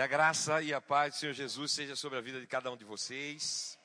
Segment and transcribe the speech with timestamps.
[0.00, 2.72] Que a graça e a paz do Senhor Jesus seja sobre a vida de cada
[2.72, 3.78] um de vocês.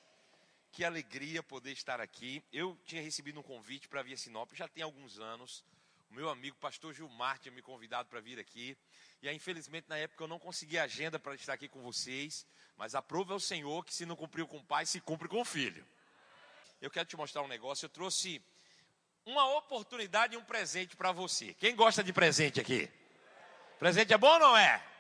[0.72, 2.42] Que alegria poder estar aqui.
[2.54, 5.62] Eu tinha recebido um convite para vir a Sinop já tem alguns anos.
[6.10, 8.78] O meu amigo pastor Gilmar tinha me convidado para vir aqui.
[9.22, 12.48] E aí, infelizmente, na época eu não consegui agenda para estar aqui com vocês.
[12.78, 15.44] Mas aprova o Senhor que se não cumpriu com o pai, se cumpre com o
[15.44, 15.86] filho.
[16.82, 17.88] Eu quero te mostrar um negócio.
[17.88, 18.42] Eu trouxe
[19.26, 21.54] uma oportunidade e um presente para você.
[21.56, 22.90] Quem gosta de presente aqui?
[23.78, 24.95] Presente é bom ou não é?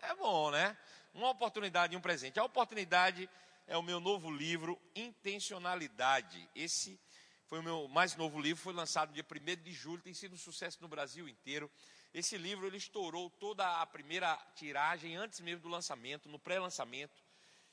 [0.00, 0.76] É bom, né?
[1.12, 2.38] Uma oportunidade e um presente.
[2.38, 3.28] A oportunidade
[3.66, 6.48] é o meu novo livro, Intencionalidade.
[6.54, 6.98] Esse
[7.46, 10.38] foi o meu mais novo livro, foi lançado dia 1 de julho, tem sido um
[10.38, 11.70] sucesso no Brasil inteiro.
[12.14, 17.22] Esse livro ele estourou toda a primeira tiragem antes mesmo do lançamento, no pré-lançamento.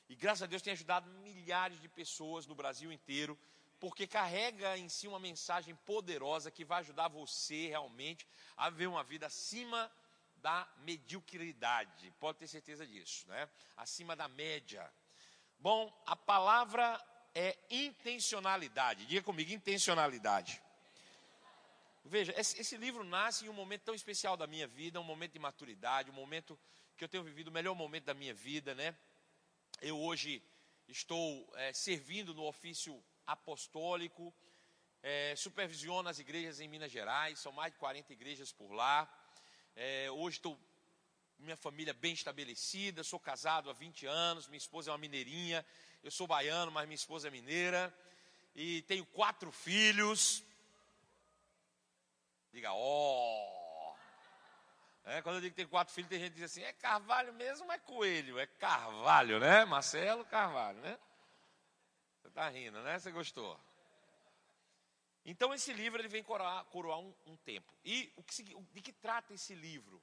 [0.08, 3.38] E graças a Deus tem ajudado milhares de pessoas no Brasil inteiro,
[3.78, 9.04] porque carrega em si uma mensagem poderosa que vai ajudar você realmente a viver uma
[9.04, 9.90] vida acima
[10.36, 12.12] da mediocridade.
[12.20, 13.48] Pode ter certeza disso, né?
[13.76, 14.90] Acima da média.
[15.58, 17.00] Bom, a palavra
[17.34, 19.06] é intencionalidade.
[19.06, 20.62] Diga comigo, intencionalidade.
[22.04, 25.40] Veja, esse, livro nasce em um momento tão especial da minha vida, um momento de
[25.40, 26.58] maturidade, um momento
[26.96, 28.96] que eu tenho vivido o melhor momento da minha vida, né?
[29.82, 30.40] Eu hoje
[30.86, 34.32] estou é, servindo no ofício apostólico,
[35.02, 39.12] é, supervisiono as igrejas em Minas Gerais, são mais de 40 igrejas por lá.
[39.78, 40.58] É, hoje estou
[41.38, 45.64] minha família bem estabelecida, sou casado há 20 anos, minha esposa é uma mineirinha,
[46.02, 47.94] eu sou baiano, mas minha esposa é mineira,
[48.54, 50.42] e tenho quatro filhos.
[52.54, 53.92] Diga, ó.
[53.92, 53.94] Oh.
[55.04, 57.34] É, quando eu digo que tem quatro filhos, tem gente que diz assim: é Carvalho
[57.34, 58.38] mesmo ou é Coelho?
[58.38, 59.66] É Carvalho, né?
[59.66, 60.98] Marcelo Carvalho, né?
[62.22, 62.98] Você está rindo, né?
[62.98, 63.60] Você gostou?
[65.28, 67.74] Então esse livro ele vem coroar, coroar um, um, tempo.
[67.84, 70.00] E o que, de que trata esse livro?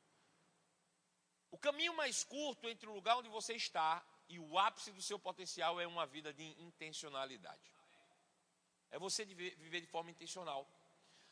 [1.50, 5.18] O caminho mais curto entre o lugar onde você está e o ápice do seu
[5.18, 7.72] potencial é uma vida de intencionalidade.
[8.92, 10.70] É você viver de forma intencional.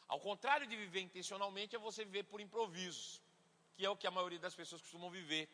[0.07, 3.21] Ao contrário de viver intencionalmente, é você viver por improvisos,
[3.73, 5.49] que é o que a maioria das pessoas costumam viver.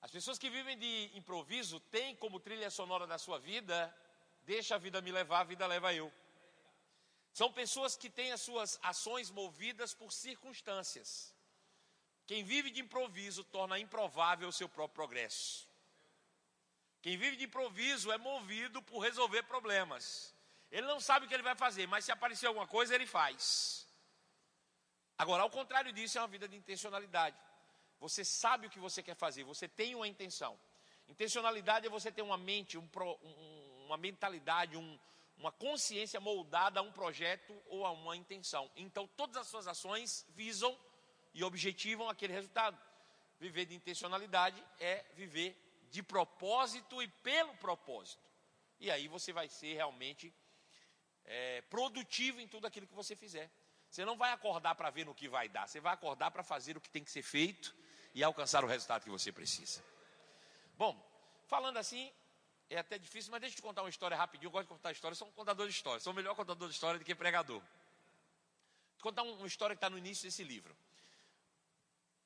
[0.00, 3.94] As pessoas que vivem de improviso têm como trilha sonora da sua vida,
[4.44, 6.10] deixa a vida me levar, a vida leva eu.
[7.38, 11.34] São pessoas que têm as suas ações movidas por circunstâncias.
[12.28, 15.68] Quem vive de improviso torna improvável o seu próprio progresso.
[17.02, 20.32] Quem vive de improviso é movido por resolver problemas.
[20.70, 23.84] Ele não sabe o que ele vai fazer, mas se aparecer alguma coisa, ele faz.
[25.18, 27.36] Agora, ao contrário disso, é uma vida de intencionalidade.
[27.98, 30.58] Você sabe o que você quer fazer, você tem uma intenção.
[31.08, 32.88] Intencionalidade é você ter uma mente, um,
[33.86, 34.98] uma mentalidade, um,
[35.36, 38.70] uma consciência moldada a um projeto ou a uma intenção.
[38.76, 40.78] Então, todas as suas ações visam
[41.32, 42.78] e objetivam aquele resultado.
[43.40, 48.22] Viver de intencionalidade é viver de propósito e pelo propósito.
[48.80, 50.32] E aí você vai ser realmente
[51.24, 53.50] é, produtivo em tudo aquilo que você fizer.
[53.90, 56.76] Você não vai acordar para ver no que vai dar, você vai acordar para fazer
[56.76, 57.74] o que tem que ser feito
[58.14, 59.84] e alcançar o resultado que você precisa.
[60.76, 61.00] Bom,
[61.46, 62.12] falando assim,
[62.70, 64.48] é até difícil, mas deixa eu te contar uma história rapidinho.
[64.48, 66.02] Eu gosto de contar histórias, sou um contador de histórias.
[66.02, 67.60] Sou o melhor contador de história do que pregador.
[67.60, 70.74] Vou contar uma história que está no início desse livro.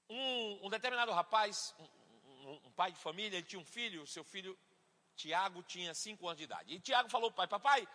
[0.08, 4.24] Um, um determinado rapaz, um, um, um, pai de família, ele tinha um filho, seu
[4.24, 4.58] filho
[5.16, 6.74] Tiago tinha 5 anos de idade.
[6.74, 7.86] E Tiago falou pai: Papai,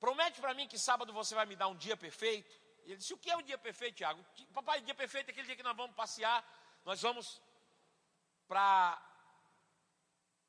[0.00, 2.50] promete para mim que sábado você vai me dar um dia perfeito.
[2.86, 4.24] E ele disse: O que é o dia perfeito, Tiago?
[4.54, 6.42] Papai, dia perfeito é aquele dia que nós vamos passear,
[6.84, 7.40] nós vamos
[8.48, 9.05] para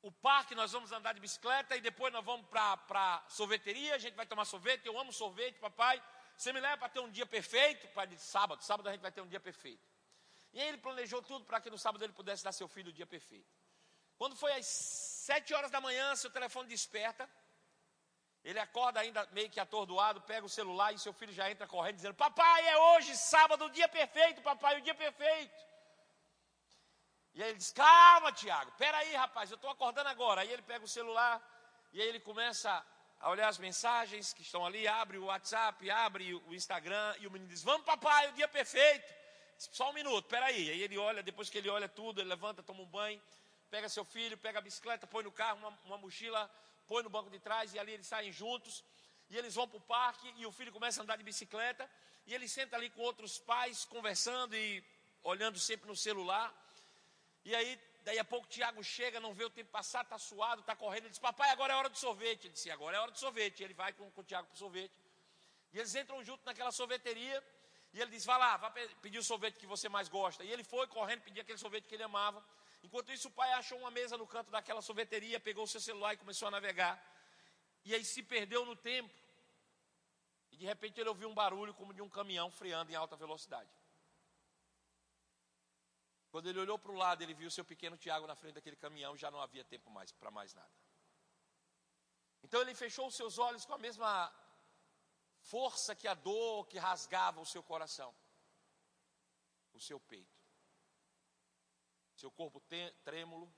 [0.02, 3.98] o parque, nós vamos andar de bicicleta e depois nós vamos para a sorveteria, a
[3.98, 6.02] gente vai tomar sorvete, eu amo sorvete, papai.
[6.36, 7.88] Você me leva para ter um dia perfeito?
[7.88, 9.84] Pai disse, sábado, sábado a gente vai ter um dia perfeito.
[10.52, 12.92] E aí ele planejou tudo para que no sábado ele pudesse dar seu filho o
[12.92, 13.52] dia perfeito.
[14.16, 17.28] Quando foi às sete horas da manhã, seu telefone desperta.
[18.44, 21.96] Ele acorda ainda meio que atordoado, pega o celular e seu filho já entra correndo
[21.96, 25.60] dizendo: Papai, é hoje, sábado, o dia perfeito, papai, o dia perfeito.
[27.38, 30.40] E aí ele diz: Calma, Tiago, peraí, rapaz, eu estou acordando agora.
[30.40, 31.40] Aí ele pega o celular
[31.92, 32.84] e aí ele começa
[33.20, 37.30] a olhar as mensagens que estão ali, abre o WhatsApp, abre o Instagram e o
[37.30, 39.06] menino diz: Vamos, papai, o dia perfeito.
[39.56, 40.68] Só um minuto, peraí.
[40.68, 43.22] Aí ele olha, depois que ele olha tudo, ele levanta, toma um banho,
[43.70, 46.50] pega seu filho, pega a bicicleta, põe no carro, uma, uma mochila,
[46.88, 48.82] põe no banco de trás e ali eles saem juntos.
[49.30, 51.88] E eles vão para o parque e o filho começa a andar de bicicleta.
[52.26, 54.82] E ele senta ali com outros pais, conversando e
[55.22, 56.52] olhando sempre no celular.
[57.48, 60.76] E aí, daí a pouco, Tiago chega, não vê o tempo passar, está suado, está
[60.76, 61.04] correndo.
[61.04, 62.44] Ele diz: Papai, agora é hora do sorvete.
[62.44, 63.60] Ele disse: Agora é hora do sorvete.
[63.60, 64.92] E ele vai com, com o Tiago para o sorvete.
[65.72, 67.42] E eles entram junto naquela sorveteria.
[67.94, 70.44] E ele diz: Vai lá, vai pedir o sorvete que você mais gosta.
[70.44, 72.44] E ele foi correndo, pedir aquele sorvete que ele amava.
[72.82, 76.12] Enquanto isso, o pai achou uma mesa no canto daquela sorveteria, pegou o seu celular
[76.12, 77.02] e começou a navegar.
[77.82, 79.14] E aí se perdeu no tempo.
[80.52, 83.70] E de repente ele ouviu um barulho como de um caminhão freando em alta velocidade.
[86.30, 88.76] Quando ele olhou para o lado, ele viu o seu pequeno Tiago na frente daquele
[88.76, 90.70] caminhão já não havia tempo mais para mais nada.
[92.42, 94.32] Então ele fechou os seus olhos com a mesma
[95.40, 98.14] força que a dor que rasgava o seu coração,
[99.72, 100.36] o seu peito.
[102.14, 102.60] Seu corpo
[103.04, 103.50] trêmulo,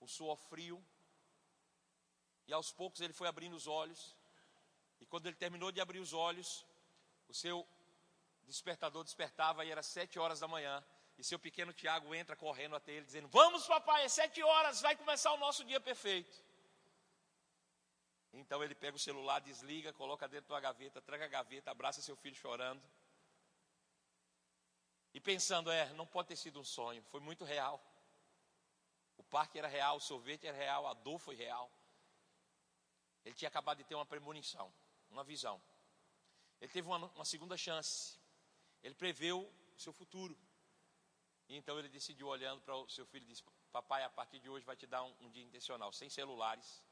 [0.00, 0.84] o suor frio.
[2.46, 4.14] E aos poucos ele foi abrindo os olhos.
[5.00, 6.64] E quando ele terminou de abrir os olhos,
[7.26, 7.66] o seu
[8.44, 10.84] despertador despertava e era sete horas da manhã.
[11.18, 14.94] E seu pequeno Tiago entra correndo até ele, dizendo: Vamos, papai, é sete horas, vai
[14.96, 16.44] começar o nosso dia perfeito.
[18.32, 22.16] Então ele pega o celular, desliga, coloca dentro da gaveta, tranca a gaveta, abraça seu
[22.16, 22.82] filho chorando.
[25.14, 27.82] E pensando, é, não pode ter sido um sonho, foi muito real.
[29.16, 31.72] O parque era real, o sorvete era real, a dor foi real.
[33.24, 34.70] Ele tinha acabado de ter uma premonição,
[35.10, 35.60] uma visão.
[36.60, 38.18] Ele teve uma, uma segunda chance.
[38.82, 39.40] Ele preveu
[39.74, 40.36] o seu futuro.
[41.48, 44.76] Então ele decidiu, olhando para o seu filho, disse: Papai, a partir de hoje vai
[44.76, 46.82] te dar um, um dia intencional, sem celulares,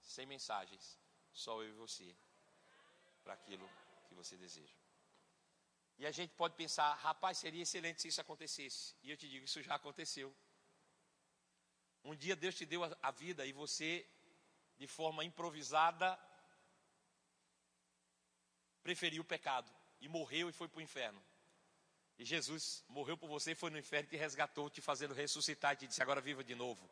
[0.00, 0.98] sem mensagens,
[1.32, 2.14] só eu e você,
[3.22, 3.68] para aquilo
[4.08, 4.74] que você deseja.
[5.98, 8.94] E a gente pode pensar, rapaz, seria excelente se isso acontecesse.
[9.02, 10.34] E eu te digo, isso já aconteceu.
[12.04, 14.06] Um dia Deus te deu a vida e você,
[14.76, 16.18] de forma improvisada,
[18.82, 19.70] preferiu o pecado
[20.00, 21.24] e morreu e foi para o inferno.
[22.18, 25.86] E Jesus morreu por você, foi no inferno, te resgatou, te fazendo ressuscitar e te
[25.86, 26.88] disse: agora viva de novo.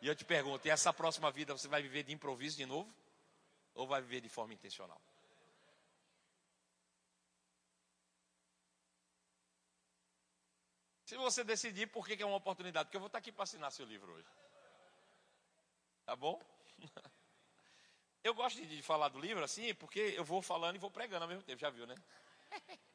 [0.00, 2.92] E eu te pergunto: e essa próxima vida você vai viver de improviso de novo?
[3.74, 5.00] Ou vai viver de forma intencional?
[11.04, 12.86] Se você decidir, por que é uma oportunidade?
[12.86, 14.28] Porque eu vou estar aqui para assinar seu livro hoje.
[16.04, 16.40] Tá bom?
[18.22, 21.28] Eu gosto de falar do livro assim, porque eu vou falando e vou pregando ao
[21.28, 21.94] mesmo tempo, já viu, né?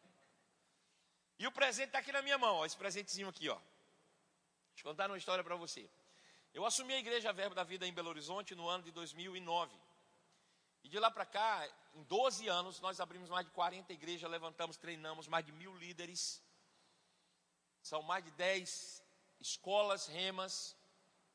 [1.37, 3.55] E o presente está aqui na minha mão, ó, esse presentezinho aqui, ó.
[3.55, 5.89] Deixa eu contar uma história para você.
[6.53, 9.75] Eu assumi a Igreja Verbo da Vida em Belo Horizonte no ano de 2009.
[10.83, 14.77] E de lá para cá, em 12 anos, nós abrimos mais de 40 igrejas, levantamos,
[14.77, 16.41] treinamos mais de mil líderes.
[17.81, 19.03] São mais de 10
[19.39, 20.75] escolas remas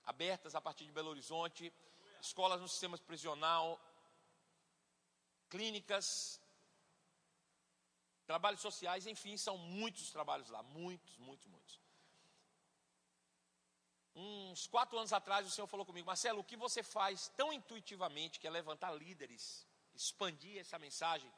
[0.05, 1.73] abertas a partir de Belo Horizonte,
[2.21, 3.79] escolas no sistema prisional,
[5.49, 6.40] clínicas,
[8.33, 11.75] trabalhos sociais, enfim, são muitos trabalhos lá, muitos, muitos, muitos
[14.21, 18.39] uns quatro anos atrás, o Senhor falou comigo, Marcelo, o que você faz tão intuitivamente,
[18.39, 21.31] que é levantar líderes, expandir essa mensagem,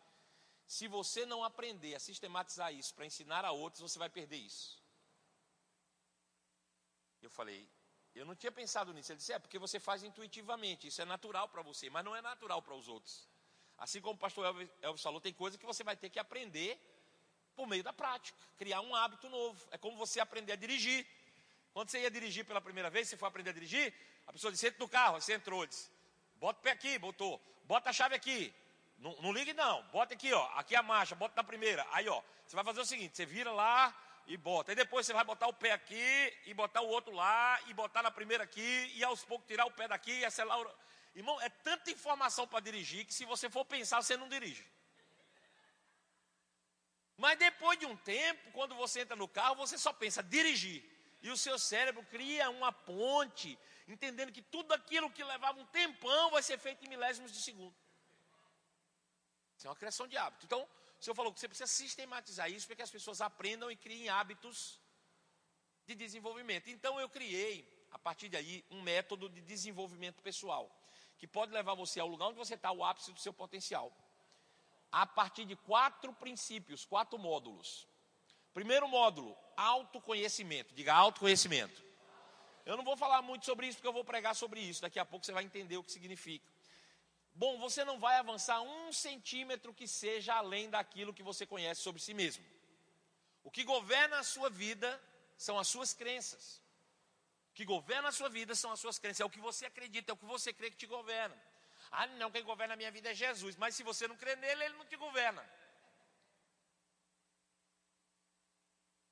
[0.67, 4.83] se você não aprender a sistematizar isso para ensinar a outros, você vai perder isso.
[7.21, 7.69] Eu falei,
[8.15, 9.13] eu não tinha pensado nisso.
[9.13, 12.23] Ele disse, é porque você faz intuitivamente, isso é natural para você, mas não é
[12.23, 13.29] natural para os outros.
[13.83, 14.45] Assim como o pastor
[14.81, 16.79] Elvis falou, tem coisa que você vai ter que aprender
[17.57, 19.61] por meio da prática, criar um hábito novo.
[19.73, 21.05] É como você aprender a dirigir.
[21.73, 23.93] Quando você ia dirigir pela primeira vez, você foi aprender a dirigir,
[24.25, 25.91] a pessoa disse, entra no carro, você entrou, disse,
[26.37, 28.55] bota o pé aqui, botou, bota a chave aqui,
[28.99, 32.23] não, não ligue não, bota aqui, ó, aqui a marcha, bota na primeira, aí ó,
[32.47, 33.93] você vai fazer o seguinte, você vira lá
[34.29, 37.59] e bota, aí depois você vai botar o pé aqui, e botar o outro lá,
[37.67, 40.61] e botar na primeira aqui, e aos poucos tirar o pé daqui, e acelerar.
[41.15, 44.67] Irmão, é tanta informação para dirigir, que se você for pensar, você não dirige.
[47.17, 50.83] Mas depois de um tempo, quando você entra no carro, você só pensa dirigir.
[51.23, 56.31] E o seu cérebro cria uma ponte, entendendo que tudo aquilo que levava um tempão
[56.31, 57.77] vai ser feito em milésimos de segundo.
[59.57, 60.47] Isso é uma criação de hábito.
[60.47, 60.67] Então,
[60.99, 64.09] o senhor falou que você precisa sistematizar isso para que as pessoas aprendam e criem
[64.09, 64.81] hábitos
[65.87, 66.71] de desenvolvimento.
[66.71, 70.75] Então, eu criei, a partir daí, um método de desenvolvimento pessoal,
[71.23, 73.97] que pode levar você ao lugar onde você está, ao ápice do seu potencial.
[74.91, 77.87] A partir de quatro princípios, quatro módulos.
[78.53, 80.75] Primeiro módulo, autoconhecimento.
[80.75, 81.81] Diga autoconhecimento.
[82.67, 84.83] Eu não vou falar muito sobre isso porque eu vou pregar sobre isso.
[84.83, 86.45] Daqui a pouco você vai entender o que significa.
[87.33, 92.03] Bom, você não vai avançar um centímetro que seja além daquilo que você conhece sobre
[92.03, 92.45] si mesmo.
[93.45, 95.01] O que governa a sua vida
[95.37, 96.61] são as suas crenças.
[97.55, 99.21] Que governa a sua vida são as suas crenças.
[99.21, 101.37] É o que você acredita, é o que você crê que te governa.
[101.91, 103.57] Ah, não, quem governa a minha vida é Jesus.
[103.57, 105.45] Mas se você não crê nele, ele não te governa.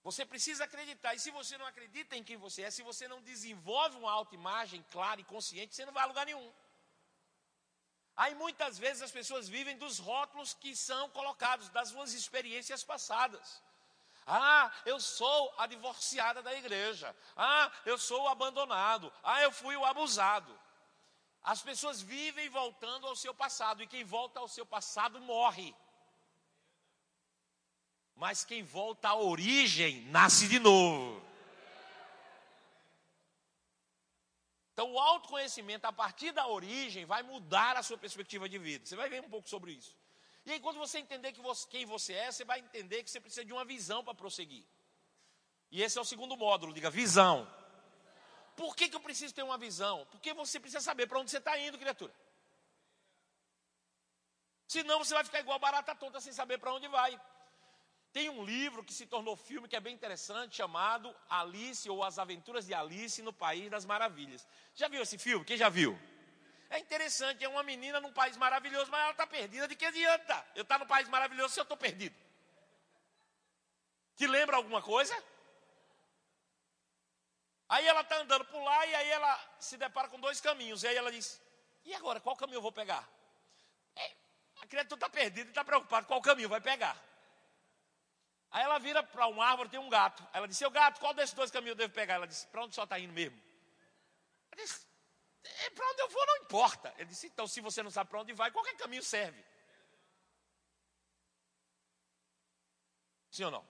[0.03, 1.15] Você precisa acreditar.
[1.15, 4.85] E se você não acredita em quem você é, se você não desenvolve uma autoimagem
[4.91, 6.53] clara e consciente, você não vai a lugar nenhum.
[8.17, 13.63] Aí muitas vezes as pessoas vivem dos rótulos que são colocados, das suas experiências passadas.
[14.33, 17.17] Ah, eu sou a divorciada da igreja.
[17.37, 19.13] Ah, eu sou o abandonado.
[19.25, 20.57] Ah, eu fui o abusado.
[21.43, 25.75] As pessoas vivem voltando ao seu passado, e quem volta ao seu passado morre.
[28.15, 31.21] Mas quem volta à origem nasce de novo.
[34.73, 38.87] Então, o autoconhecimento a partir da origem vai mudar a sua perspectiva de vida.
[38.87, 40.00] Você vai ver um pouco sobre isso.
[40.47, 43.21] E aí, quando você entender que você, quem você é, você vai entender que você
[43.21, 44.65] precisa de uma visão para prosseguir.
[45.71, 47.49] E esse é o segundo módulo, diga visão.
[48.57, 50.07] Por que, que eu preciso ter uma visão?
[50.11, 52.13] Porque você precisa saber para onde você está indo, criatura.
[54.67, 57.21] Senão você vai ficar igual barata tonta sem saber para onde vai.
[58.13, 62.19] Tem um livro que se tornou filme que é bem interessante, chamado Alice ou As
[62.19, 64.47] Aventuras de Alice no País das Maravilhas.
[64.75, 65.45] Já viu esse filme?
[65.45, 65.99] Quem já viu?
[66.71, 69.67] É interessante, é uma menina num país maravilhoso, mas ela está perdida.
[69.67, 72.15] De que adianta eu estar tá no país maravilhoso se eu estou perdido?
[74.15, 75.13] Te lembra alguma coisa?
[77.69, 80.85] Aí ela está andando por lá e aí ela se depara com dois caminhos.
[80.85, 81.41] E aí ela diz:
[81.85, 83.09] E agora, qual caminho eu vou pegar?
[83.97, 84.13] É,
[84.63, 86.97] a criatura está perdida e está preocupada: qual caminho vai pegar?
[88.53, 90.27] Aí ela vira para uma árvore, tem um gato.
[90.33, 92.15] Ela disse: Seu gato, qual desses dois caminhos eu devo pegar?
[92.15, 93.41] Ela disse: Para onde só está indo mesmo?
[94.53, 94.65] Ela
[95.45, 96.95] é, Para onde eu vou não importa.
[96.97, 99.45] Ele disse: Então, se você não sabe para onde vai, qualquer caminho serve.
[103.31, 103.67] Sim ou não?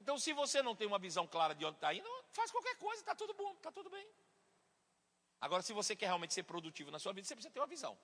[0.00, 3.02] Então, se você não tem uma visão clara de onde está indo, faz qualquer coisa,
[3.02, 4.06] está tudo bom, está tudo bem.
[5.40, 7.98] Agora, se você quer realmente ser produtivo na sua vida, você precisa ter uma visão.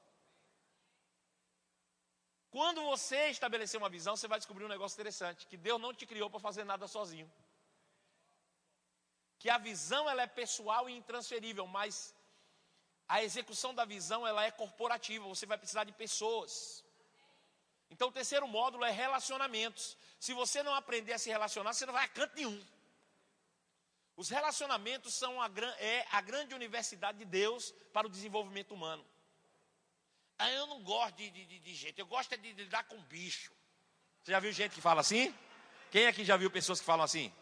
[2.51, 6.05] Quando você estabelecer uma visão, você vai descobrir um negócio interessante, que Deus não te
[6.05, 7.31] criou para fazer nada sozinho.
[9.39, 12.15] Que a visão ela é pessoal e intransferível, mas
[13.09, 16.85] a execução da visão ela é corporativa, você vai precisar de pessoas.
[17.91, 19.97] Então o terceiro módulo é relacionamentos.
[20.19, 22.65] Se você não aprender a se relacionar, você não vai a canto nenhum.
[24.17, 29.05] Os relacionamentos são a, é a grande universidade de Deus para o desenvolvimento humano.
[30.39, 33.01] Ah, eu não gosto de, de, de gente, eu gosto é de, de lidar com
[33.03, 33.53] bicho.
[34.23, 35.35] Você já viu gente que fala assim?
[35.91, 37.33] Quem aqui já viu pessoas que falam assim?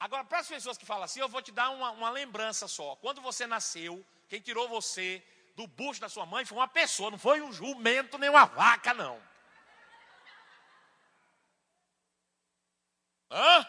[0.00, 2.96] Agora, para as pessoas que falam assim, eu vou te dar uma, uma lembrança só.
[2.96, 5.22] Quando você nasceu, quem tirou você
[5.54, 8.94] do bucho da sua mãe foi uma pessoa, não foi um jumento nem uma vaca,
[8.94, 9.22] não.
[13.30, 13.66] Hã?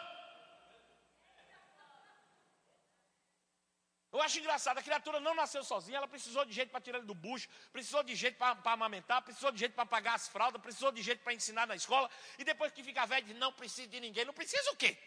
[4.13, 7.07] Eu acho engraçado, a criatura não nasceu sozinha, ela precisou de gente para tirar ele
[7.07, 10.91] do bucho, precisou de gente para amamentar, precisou de gente para pagar as fraldas, precisou
[10.93, 13.99] de gente para ensinar na escola, e depois que fica velho, diz, não precisa de
[13.99, 14.25] ninguém.
[14.25, 14.97] Não precisa o quê?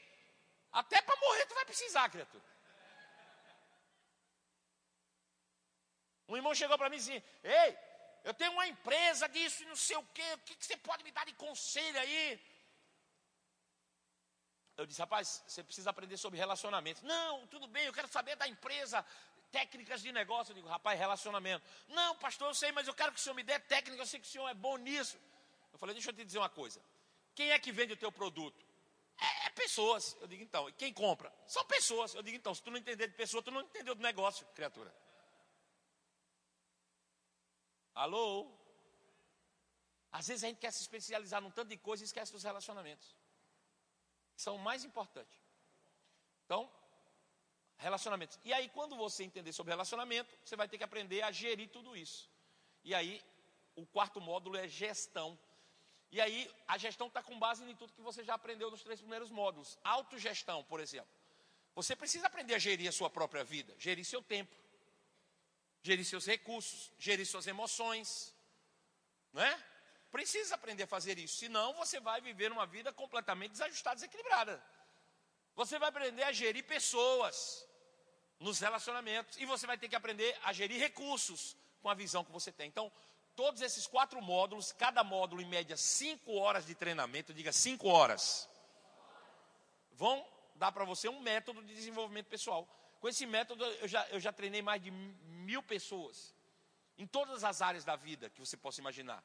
[0.80, 2.44] Até para morrer tu vai precisar, criatura.
[6.28, 7.78] Um irmão chegou para mim e disse, ei,
[8.24, 11.04] eu tenho uma empresa disso e não sei o quê, o que, que você pode
[11.04, 12.40] me dar de conselho aí?
[14.76, 17.06] Eu disse, rapaz, você precisa aprender sobre relacionamento.
[17.06, 19.06] Não, tudo bem, eu quero saber da empresa,
[19.52, 20.50] técnicas de negócio.
[20.50, 21.64] Eu digo, rapaz, relacionamento.
[21.86, 24.18] Não, pastor, eu sei, mas eu quero que o senhor me dê técnica, eu sei
[24.18, 25.16] que o senhor é bom nisso.
[25.72, 26.80] Eu falei, deixa eu te dizer uma coisa.
[27.36, 28.63] Quem é que vende o teu produto?
[29.54, 30.16] Pessoas.
[30.20, 31.32] Eu digo, então, quem compra?
[31.46, 32.14] São pessoas.
[32.14, 34.94] Eu digo, então, se tu não entender de pessoa, tu não entendeu do negócio, criatura.
[37.94, 38.50] Alô?
[40.10, 43.14] Às vezes a gente quer se especializar num tanto de coisa e esquece dos relacionamentos
[44.36, 45.40] são mais importantes.
[46.44, 46.70] Então,
[47.78, 48.38] relacionamentos.
[48.44, 51.96] E aí, quando você entender sobre relacionamento, você vai ter que aprender a gerir tudo
[51.96, 52.30] isso.
[52.82, 53.22] E aí,
[53.74, 55.38] o quarto módulo é gestão.
[56.14, 59.00] E aí, a gestão está com base em tudo que você já aprendeu nos três
[59.00, 59.76] primeiros módulos.
[59.82, 61.10] Autogestão, por exemplo.
[61.74, 64.54] Você precisa aprender a gerir a sua própria vida, gerir seu tempo,
[65.82, 68.32] gerir seus recursos, gerir suas emoções,
[69.32, 69.64] não é?
[70.12, 74.64] Precisa aprender a fazer isso, senão você vai viver uma vida completamente desajustada, desequilibrada.
[75.56, 77.66] Você vai aprender a gerir pessoas
[78.38, 82.30] nos relacionamentos e você vai ter que aprender a gerir recursos com a visão que
[82.30, 82.68] você tem.
[82.68, 82.92] Então,
[83.36, 88.48] todos esses quatro módulos, cada módulo em média cinco horas de treinamento, diga cinco horas,
[89.92, 92.68] vão dar para você um método de desenvolvimento pessoal.
[93.00, 96.34] Com esse método, eu já, eu já treinei mais de mil pessoas,
[96.96, 99.22] em todas as áreas da vida que você possa imaginar.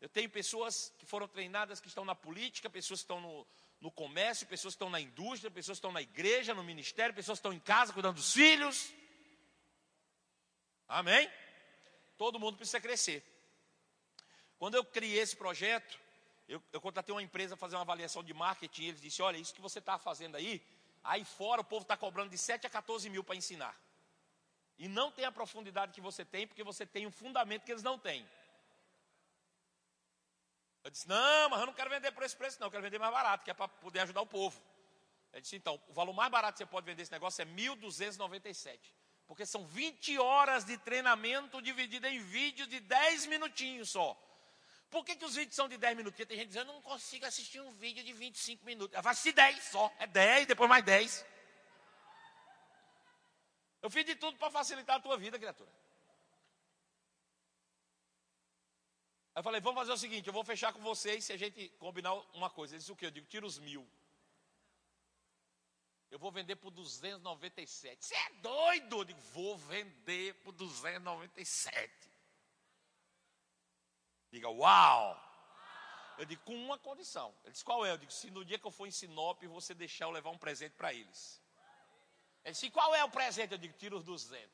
[0.00, 3.46] Eu tenho pessoas que foram treinadas que estão na política, pessoas que estão no,
[3.80, 7.38] no comércio, pessoas que estão na indústria, pessoas que estão na igreja, no ministério, pessoas
[7.38, 8.92] que estão em casa cuidando dos filhos.
[10.86, 11.28] Amém?
[12.16, 13.24] Todo mundo precisa crescer.
[14.58, 15.98] Quando eu criei esse projeto,
[16.48, 18.82] eu, eu contratei uma empresa para fazer uma avaliação de marketing.
[18.82, 20.62] E eles disseram: Olha, isso que você está fazendo aí,
[21.04, 23.78] aí fora o povo está cobrando de 7 a 14 mil para ensinar.
[24.78, 27.82] E não tem a profundidade que você tem, porque você tem um fundamento que eles
[27.82, 28.28] não têm.
[30.84, 32.98] Eu disse, não, mas eu não quero vender por esse preço, não, eu quero vender
[32.98, 34.58] mais barato, que é para poder ajudar o povo.
[35.32, 38.78] Ele disse, então, o valor mais barato que você pode vender esse negócio é 1.297.
[39.26, 44.16] Porque são 20 horas de treinamento dividido em vídeos de 10 minutinhos só.
[44.90, 46.16] Por que, que os vídeos são de 10 minutos?
[46.16, 48.98] Porque tem gente dizendo, eu não consigo assistir um vídeo de 25 minutos.
[49.02, 49.92] Faço 10 só.
[49.98, 51.26] É 10, depois mais 10.
[53.82, 55.70] Eu fiz de tudo para facilitar a tua vida, criatura.
[59.34, 61.68] Aí eu falei, vamos fazer o seguinte, eu vou fechar com vocês se a gente
[61.78, 62.74] combinar uma coisa.
[62.74, 63.06] Ele disse o quê?
[63.06, 63.88] Eu digo, tira os mil.
[66.10, 68.04] Eu vou vender por 297.
[68.04, 69.00] Você é doido?
[69.00, 72.07] Eu digo, vou vender por 297.
[74.30, 75.24] Diga, uau!
[76.18, 77.32] Eu digo, com uma condição.
[77.44, 77.92] Ele disse, qual é?
[77.92, 80.38] Eu digo, se no dia que eu for em Sinop, você deixar eu levar um
[80.38, 81.40] presente para eles.
[82.44, 83.52] Ele disse, qual é o presente?
[83.52, 84.50] Eu digo, tira os 200.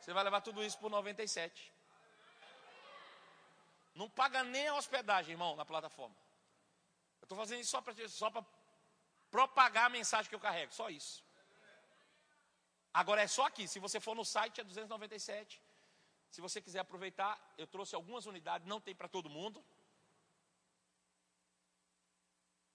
[0.00, 1.72] Você vai levar tudo isso por 97.
[3.94, 6.16] Não paga nem a hospedagem, irmão, na plataforma.
[7.20, 8.30] Eu estou fazendo isso só para só
[9.30, 11.24] propagar a mensagem que eu carrego, só isso.
[12.92, 15.60] Agora é só aqui, se você for no site é 297.
[16.34, 19.64] Se você quiser aproveitar, eu trouxe algumas unidades, não tem para todo mundo.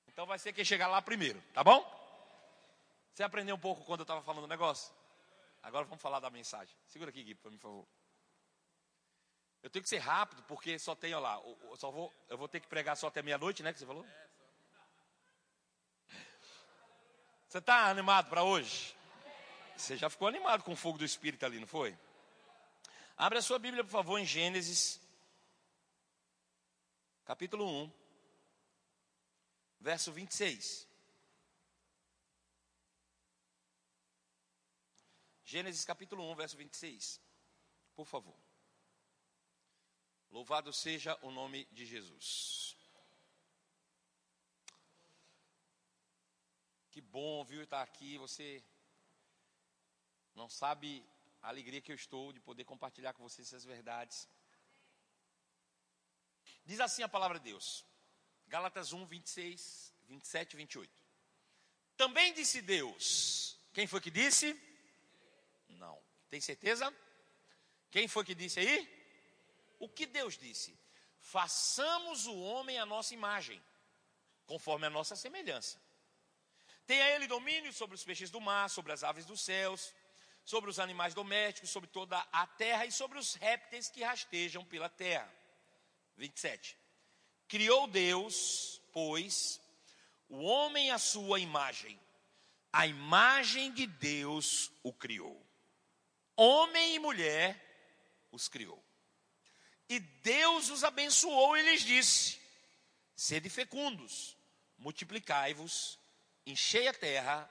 [0.08, 1.84] Então vai ser quem chegar lá primeiro, tá bom?
[3.14, 4.96] Você aprendeu um pouco quando eu estava falando o negócio?
[5.62, 6.74] Agora vamos falar da mensagem.
[6.88, 7.86] Segura aqui, Gui, por favor.
[9.62, 11.36] Eu tenho que ser rápido, porque só tenho lá.
[11.44, 13.74] Eu, só vou, eu vou ter que pregar só até meia-noite, né?
[13.74, 14.08] Que você falou?
[17.50, 18.96] Você está animado para hoje?
[19.76, 21.94] Você já ficou animado com o fogo do Espírito ali, não foi?
[23.22, 24.98] Abra a sua Bíblia, por favor, em Gênesis,
[27.26, 27.92] capítulo 1,
[29.78, 30.88] verso 26.
[35.44, 37.20] Gênesis capítulo 1, verso 26.
[37.94, 38.40] Por favor.
[40.32, 42.78] Louvado seja o nome de Jesus.
[46.90, 48.18] Que bom, viu, estar aqui.
[48.18, 48.64] Você
[50.34, 51.06] não sabe
[51.42, 54.28] a alegria que eu estou de poder compartilhar com vocês essas verdades.
[56.66, 57.86] Diz assim a palavra de Deus.
[58.48, 61.04] Gálatas 1, 26, 27 e 28.
[61.96, 63.60] Também disse Deus.
[63.74, 64.60] Quem foi que disse?
[65.70, 66.02] Não.
[66.30, 66.94] Tem certeza?
[67.92, 69.00] Quem foi que disse aí?
[69.80, 70.78] O que Deus disse?
[71.20, 73.62] Façamos o homem a nossa imagem,
[74.46, 75.82] conforme a nossa semelhança.
[76.86, 79.94] Tenha ele domínio sobre os peixes do mar, sobre as aves dos céus,
[80.50, 84.90] sobre os animais domésticos, sobre toda a terra e sobre os répteis que rastejam pela
[84.90, 85.32] terra.
[86.18, 86.76] 27.
[87.48, 89.62] Criou Deus, pois,
[90.28, 92.00] o homem à sua imagem.
[92.74, 95.40] A imagem de Deus o criou.
[96.36, 98.84] Homem e mulher os criou.
[99.88, 102.42] E Deus os abençoou e lhes disse:
[103.16, 104.36] Sede fecundos,
[104.80, 106.00] multiplicai-vos
[106.44, 107.48] enchei a terra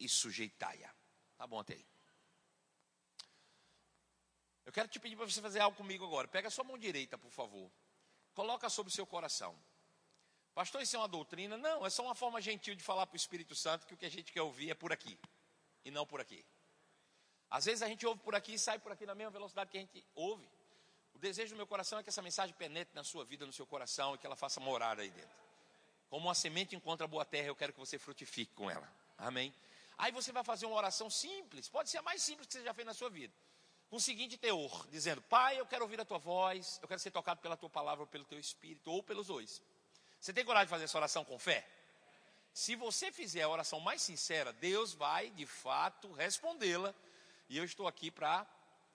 [0.00, 0.92] e sujeitai-a.
[1.38, 1.93] Tá bom até aí.
[4.64, 6.26] Eu quero te pedir para você fazer algo comigo agora.
[6.26, 7.70] Pega a sua mão direita, por favor.
[8.32, 9.56] Coloca sobre o seu coração.
[10.54, 11.56] Pastor, isso é uma doutrina?
[11.56, 14.06] Não, é só uma forma gentil de falar para o Espírito Santo que o que
[14.06, 15.18] a gente quer ouvir é por aqui
[15.84, 16.44] e não por aqui.
[17.50, 19.76] Às vezes a gente ouve por aqui e sai por aqui na mesma velocidade que
[19.76, 20.48] a gente ouve.
[21.12, 23.66] O desejo do meu coração é que essa mensagem penetre na sua vida, no seu
[23.66, 25.36] coração e que ela faça morada aí dentro.
[26.08, 28.88] Como uma semente encontra boa terra, eu quero que você frutifique com ela.
[29.18, 29.54] Amém?
[29.98, 32.74] Aí você vai fazer uma oração simples, pode ser a mais simples que você já
[32.74, 33.32] fez na sua vida.
[33.94, 37.12] Com o seguinte teor, dizendo: Pai, eu quero ouvir a tua voz, eu quero ser
[37.12, 39.62] tocado pela tua palavra, ou pelo teu espírito, ou pelos dois.
[40.20, 41.64] Você tem coragem de fazer essa oração com fé?
[42.52, 46.92] Se você fizer a oração mais sincera, Deus vai de fato respondê-la,
[47.48, 48.44] e eu estou aqui para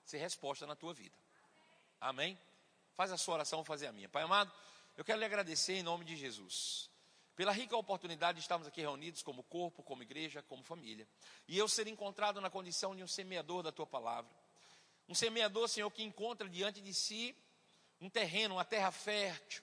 [0.04, 1.16] ser resposta na tua vida.
[1.98, 2.38] Amém?
[2.94, 4.10] Faz a sua oração, vou fazer a minha.
[4.10, 4.52] Pai amado,
[4.98, 6.90] eu quero lhe agradecer em nome de Jesus
[7.34, 11.08] pela rica oportunidade de estarmos aqui reunidos como corpo, como igreja, como família.
[11.48, 14.30] E eu ser encontrado na condição de um semeador da tua palavra.
[15.10, 17.34] Um semeador, Senhor, que encontra diante de si
[18.00, 19.60] um terreno, uma terra fértil,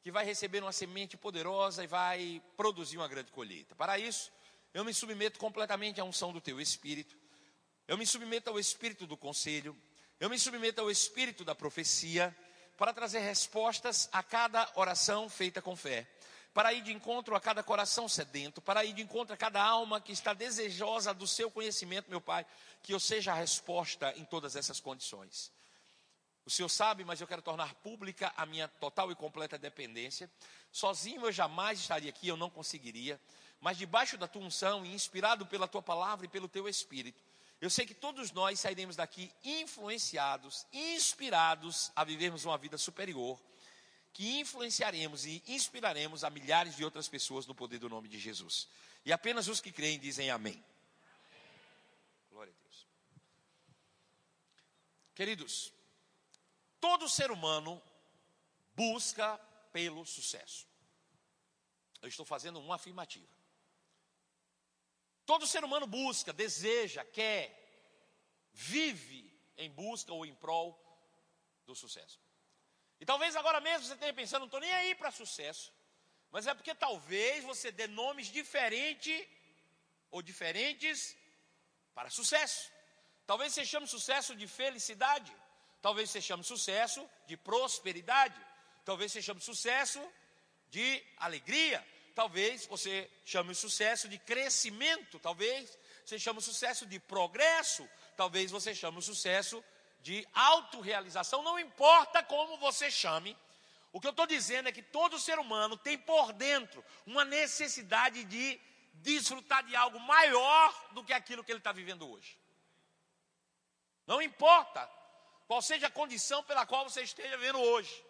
[0.00, 3.74] que vai receber uma semente poderosa e vai produzir uma grande colheita.
[3.74, 4.30] Para isso,
[4.72, 7.18] eu me submeto completamente à unção do teu espírito.
[7.88, 9.76] Eu me submeto ao espírito do conselho.
[10.20, 12.32] Eu me submeto ao espírito da profecia
[12.76, 16.06] para trazer respostas a cada oração feita com fé
[16.56, 20.00] para ir de encontro a cada coração sedento, para ir de encontro a cada alma
[20.00, 22.46] que está desejosa do seu conhecimento, meu Pai,
[22.82, 25.52] que eu seja a resposta em todas essas condições.
[26.46, 30.30] O Senhor sabe, mas eu quero tornar pública a minha total e completa dependência.
[30.72, 33.20] Sozinho eu jamais estaria aqui, eu não conseguiria.
[33.60, 37.22] Mas debaixo da tua unção e inspirado pela tua palavra e pelo teu espírito,
[37.60, 43.38] eu sei que todos nós sairemos daqui influenciados, inspirados a vivermos uma vida superior
[44.16, 48.66] que influenciaremos e inspiraremos a milhares de outras pessoas no poder do nome de Jesus.
[49.04, 50.64] E apenas os que creem dizem amém.
[52.30, 52.86] Glória a Deus.
[55.14, 55.70] Queridos,
[56.80, 57.82] todo ser humano
[58.74, 59.36] busca
[59.70, 60.66] pelo sucesso.
[62.00, 63.36] Eu estou fazendo uma afirmativa.
[65.26, 67.52] Todo ser humano busca, deseja, quer,
[68.50, 70.74] vive em busca ou em prol
[71.66, 72.25] do sucesso.
[73.00, 75.72] E talvez agora mesmo você esteja pensando, não estou nem aí para sucesso.
[76.30, 79.26] Mas é porque talvez você dê nomes diferentes
[80.10, 81.16] ou diferentes
[81.94, 82.70] para sucesso.
[83.26, 85.34] Talvez você chame sucesso de felicidade.
[85.82, 88.40] Talvez você chame sucesso de prosperidade.
[88.84, 90.00] Talvez você chame sucesso
[90.70, 91.86] de alegria.
[92.14, 95.18] Talvez você chame sucesso de crescimento.
[95.18, 97.88] Talvez você chame sucesso de progresso.
[98.16, 99.75] Talvez você chame sucesso de
[100.32, 103.36] autorrealização, não importa como você chame,
[103.92, 108.24] o que eu estou dizendo é que todo ser humano tem por dentro uma necessidade
[108.24, 108.60] de
[108.94, 112.38] desfrutar de algo maior do que aquilo que ele está vivendo hoje.
[114.06, 114.88] Não importa
[115.46, 118.04] qual seja a condição pela qual você esteja vivendo hoje.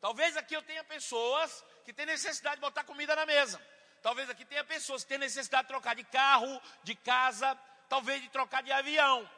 [0.00, 3.60] Talvez aqui eu tenha pessoas que têm necessidade de botar comida na mesa.
[4.02, 7.54] Talvez aqui tenha pessoas que têm necessidade de trocar de carro, de casa,
[7.88, 9.28] talvez de trocar de avião.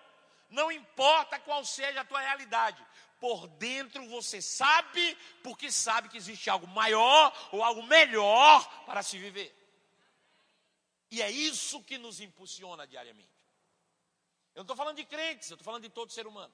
[0.53, 2.87] Não importa qual seja a tua realidade,
[3.19, 9.19] por dentro você sabe, porque sabe que existe algo maior ou algo melhor para se
[9.19, 9.51] viver.
[11.11, 13.29] E é isso que nos impulsiona diariamente.
[14.55, 16.53] Eu não estou falando de crentes, eu estou falando de todo ser humano.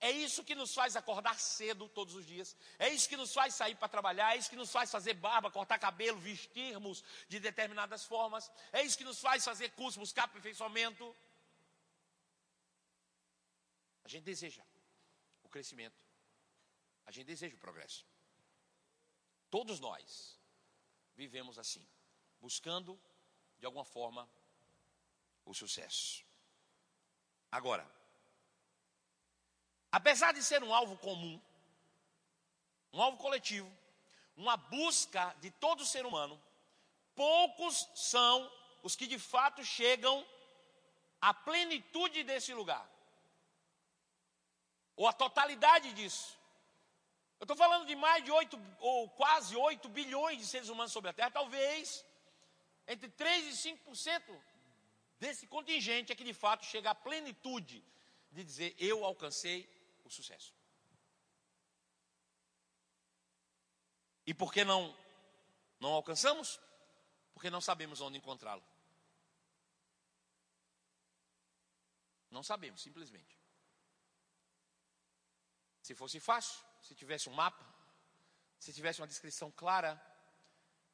[0.00, 2.56] É isso que nos faz acordar cedo todos os dias.
[2.78, 4.34] É isso que nos faz sair para trabalhar.
[4.34, 8.50] É isso que nos faz fazer barba, cortar cabelo, vestirmos de determinadas formas.
[8.72, 11.14] É isso que nos faz fazer curso, buscar aperfeiçoamento.
[14.04, 14.64] A gente deseja
[15.42, 16.00] o crescimento.
[17.06, 18.06] A gente deseja o progresso.
[19.50, 20.38] Todos nós
[21.14, 21.86] vivemos assim,
[22.40, 23.00] buscando,
[23.58, 24.28] de alguma forma,
[25.44, 26.24] o sucesso.
[27.50, 27.88] Agora,
[29.90, 31.40] apesar de ser um alvo comum,
[32.92, 33.70] um alvo coletivo,
[34.36, 36.40] uma busca de todo ser humano,
[37.14, 38.50] poucos são
[38.82, 40.26] os que de fato chegam
[41.20, 42.89] à plenitude desse lugar
[45.00, 46.38] ou a totalidade disso.
[47.38, 51.08] Eu estou falando de mais de 8, ou quase 8 bilhões de seres humanos sobre
[51.08, 52.04] a Terra, talvez
[52.86, 54.42] entre 3 e 5%
[55.18, 57.82] desse contingente é que de fato chega à plenitude
[58.30, 59.66] de dizer eu alcancei
[60.04, 60.52] o sucesso.
[64.26, 64.94] E por que não
[65.80, 66.60] não alcançamos?
[67.32, 68.62] Porque não sabemos onde encontrá-lo.
[72.30, 73.39] Não sabemos, simplesmente.
[75.90, 77.66] Se fosse fácil, se tivesse um mapa,
[78.60, 80.00] se tivesse uma descrição clara,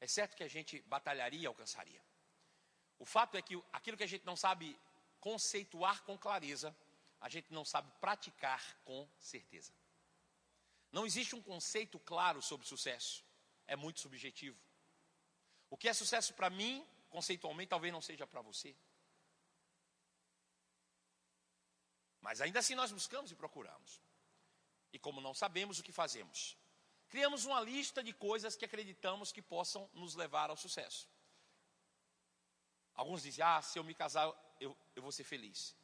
[0.01, 2.03] é certo que a gente batalharia e alcançaria.
[2.99, 4.75] O fato é que aquilo que a gente não sabe
[5.21, 6.75] conceituar com clareza,
[7.21, 9.71] a gente não sabe praticar com certeza.
[10.91, 13.23] Não existe um conceito claro sobre sucesso,
[13.67, 14.59] é muito subjetivo.
[15.69, 18.75] O que é sucesso para mim, conceitualmente, talvez não seja para você.
[22.23, 24.06] Mas ainda assim nós buscamos e procuramos.
[24.97, 26.57] E como não sabemos o que fazemos,
[27.07, 31.07] criamos uma lista de coisas que acreditamos que possam nos levar ao sucesso.
[32.95, 34.27] Alguns dizem: Ah, se eu me casar,
[34.59, 35.77] eu, eu vou ser feliz.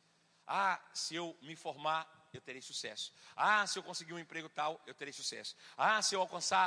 [0.46, 3.12] Ah, se eu me formar, eu terei sucesso.
[3.36, 5.54] Ah, se eu conseguir um emprego tal, eu terei sucesso.
[5.76, 6.66] Ah, se eu alcançar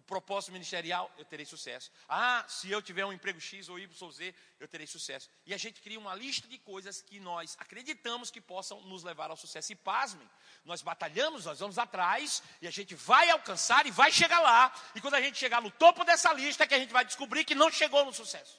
[0.00, 1.92] o propósito ministerial, eu terei sucesso.
[2.08, 5.28] Ah, se eu tiver um emprego X ou Y ou Z, eu terei sucesso.
[5.44, 9.30] E a gente cria uma lista de coisas que nós acreditamos que possam nos levar
[9.30, 9.72] ao sucesso.
[9.72, 10.28] E pasmem,
[10.64, 14.72] nós batalhamos, nós vamos atrás, e a gente vai alcançar e vai chegar lá.
[14.94, 17.44] E quando a gente chegar no topo dessa lista, é que a gente vai descobrir
[17.44, 18.58] que não chegou no sucesso.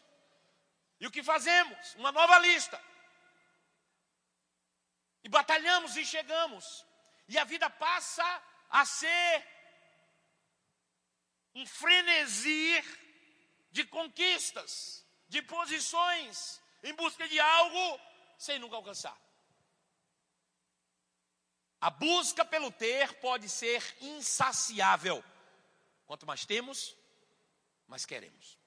[0.99, 1.95] E o que fazemos?
[1.95, 2.79] Uma nova lista.
[5.23, 6.85] E batalhamos e chegamos.
[7.27, 9.50] E a vida passa a ser
[11.53, 12.83] um frenesi
[13.71, 17.99] de conquistas, de posições, em busca de algo
[18.37, 19.17] sem nunca alcançar.
[21.79, 25.23] A busca pelo ter pode ser insaciável.
[26.05, 26.95] Quanto mais temos,
[27.87, 28.59] mais queremos.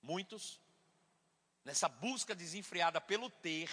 [0.00, 0.60] Muitos,
[1.64, 3.68] nessa busca desenfreada pelo ter,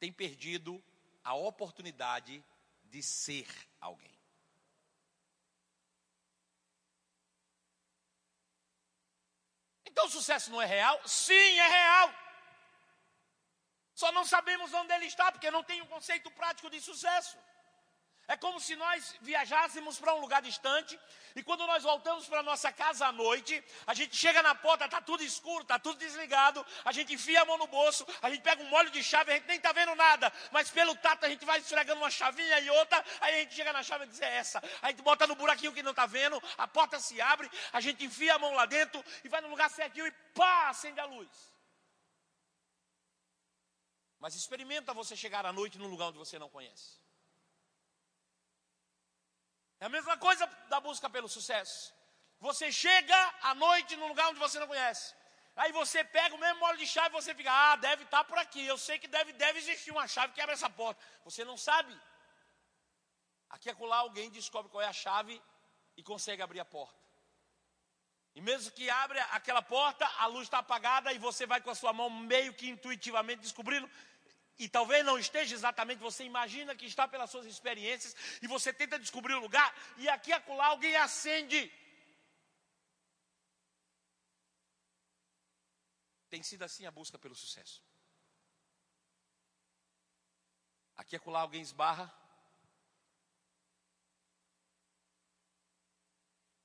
[0.00, 0.82] têm perdido
[1.22, 2.44] a oportunidade
[2.84, 3.46] de ser
[3.80, 4.17] alguém.
[9.98, 10.96] Então o sucesso não é real?
[11.04, 12.14] Sim, é real.
[13.92, 17.36] Só não sabemos onde ele está, porque não tem um conceito prático de sucesso.
[18.28, 21.00] É como se nós viajássemos para um lugar distante
[21.34, 25.00] e quando nós voltamos para nossa casa à noite, a gente chega na porta, está
[25.00, 28.62] tudo escuro, está tudo desligado, a gente enfia a mão no bolso, a gente pega
[28.62, 31.42] um molho de chave, a gente nem está vendo nada, mas pelo tato a gente
[31.46, 34.36] vai esfregando uma chavinha e outra, aí a gente chega na chave e diz, é
[34.36, 34.58] essa.
[34.58, 37.80] Aí a gente bota no buraquinho que não está vendo, a porta se abre, a
[37.80, 41.06] gente enfia a mão lá dentro e vai no lugar certinho e pá, acende a
[41.06, 41.30] luz.
[44.20, 47.07] Mas experimenta você chegar à noite num lugar onde você não conhece.
[49.80, 51.94] É a mesma coisa da busca pelo sucesso.
[52.40, 55.14] Você chega à noite num lugar onde você não conhece.
[55.56, 58.38] Aí você pega o mesmo molho de chave e você fica, ah, deve estar por
[58.38, 58.64] aqui.
[58.64, 61.02] Eu sei que deve, deve existir uma chave que abre essa porta.
[61.24, 61.92] Você não sabe.
[63.50, 65.42] Aqui acolá alguém descobre qual é a chave
[65.96, 66.98] e consegue abrir a porta.
[68.34, 71.74] E mesmo que abra aquela porta, a luz está apagada e você vai com a
[71.74, 73.90] sua mão meio que intuitivamente descobrindo
[74.58, 78.98] e talvez não esteja exatamente, você imagina que está pelas suas experiências, e você tenta
[78.98, 81.72] descobrir o lugar, e aqui acolá alguém acende.
[86.28, 87.82] Tem sido assim a busca pelo sucesso.
[90.96, 92.12] Aqui acolá alguém esbarra,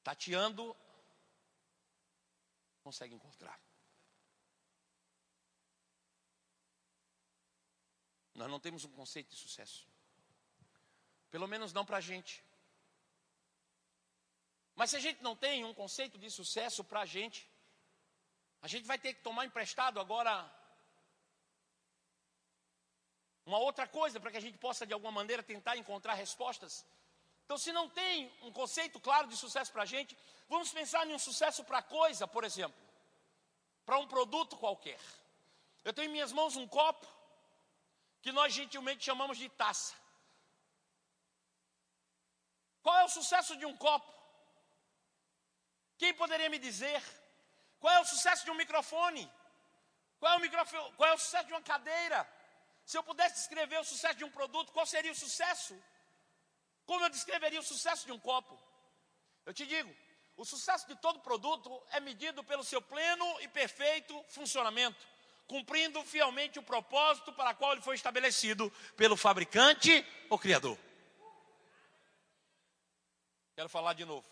[0.03, 0.75] tateando,
[2.81, 3.62] consegue encontrar.
[8.43, 9.87] Nós não temos um conceito de sucesso.
[11.31, 12.43] Pelo menos não para a gente.
[14.75, 17.49] Mas se a gente não tem um conceito de sucesso para a gente,
[18.61, 20.33] a gente vai ter que tomar emprestado agora
[23.45, 26.85] uma outra coisa para que a gente possa de alguma maneira tentar encontrar respostas.
[27.45, 30.17] Então, se não tem um conceito claro de sucesso para a gente,
[30.49, 32.83] vamos pensar em um sucesso para coisa, por exemplo,
[33.85, 34.99] para um produto qualquer.
[35.81, 37.22] Eu tenho em minhas mãos um copo
[38.23, 39.93] que nós gentilmente chamamos de taça.
[42.81, 44.11] Qual é o sucesso de um copo?
[45.97, 47.01] Quem poderia me dizer?
[47.81, 49.29] Qual é o sucesso de um microfone?
[50.19, 52.19] Qual é o, microfone, qual é o sucesso de uma cadeira?
[52.85, 55.75] Se eu pudesse descrever o sucesso de um produto, qual seria o sucesso?
[56.85, 58.57] Como eu descreveria o sucesso de um copo?
[59.45, 59.93] Eu te digo,
[60.37, 65.12] o sucesso de todo produto é medido pelo seu pleno e perfeito funcionamento
[65.47, 70.77] cumprindo fielmente o propósito para qual ele foi estabelecido pelo fabricante ou criador.
[73.55, 74.27] Quero falar de novo.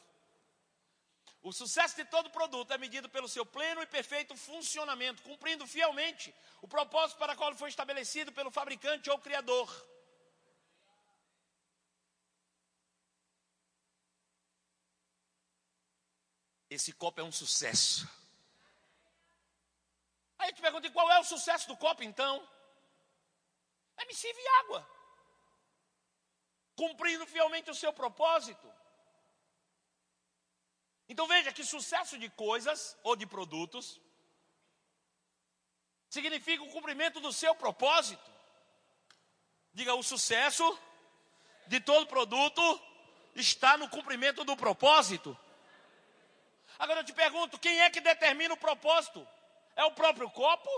[1.43, 6.34] O sucesso de todo produto é medido pelo seu pleno e perfeito funcionamento, cumprindo fielmente
[6.62, 9.67] o propósito para qual ele foi estabelecido pelo fabricante ou criador.
[16.69, 18.08] Esse copo é um sucesso.
[20.41, 22.36] Aí te pergunto, qual é o sucesso do copo então?
[23.97, 24.82] É me servir água.
[26.75, 28.67] Cumprindo fielmente o seu propósito.
[31.08, 33.99] Então veja que sucesso de coisas ou de produtos
[36.10, 38.32] significa o cumprimento do seu propósito.
[39.73, 40.65] Diga, o sucesso
[41.67, 42.63] de todo produto
[43.36, 45.38] está no cumprimento do propósito.
[46.80, 49.25] Agora eu te pergunto, quem é que determina o propósito?
[49.75, 50.69] É o próprio copo?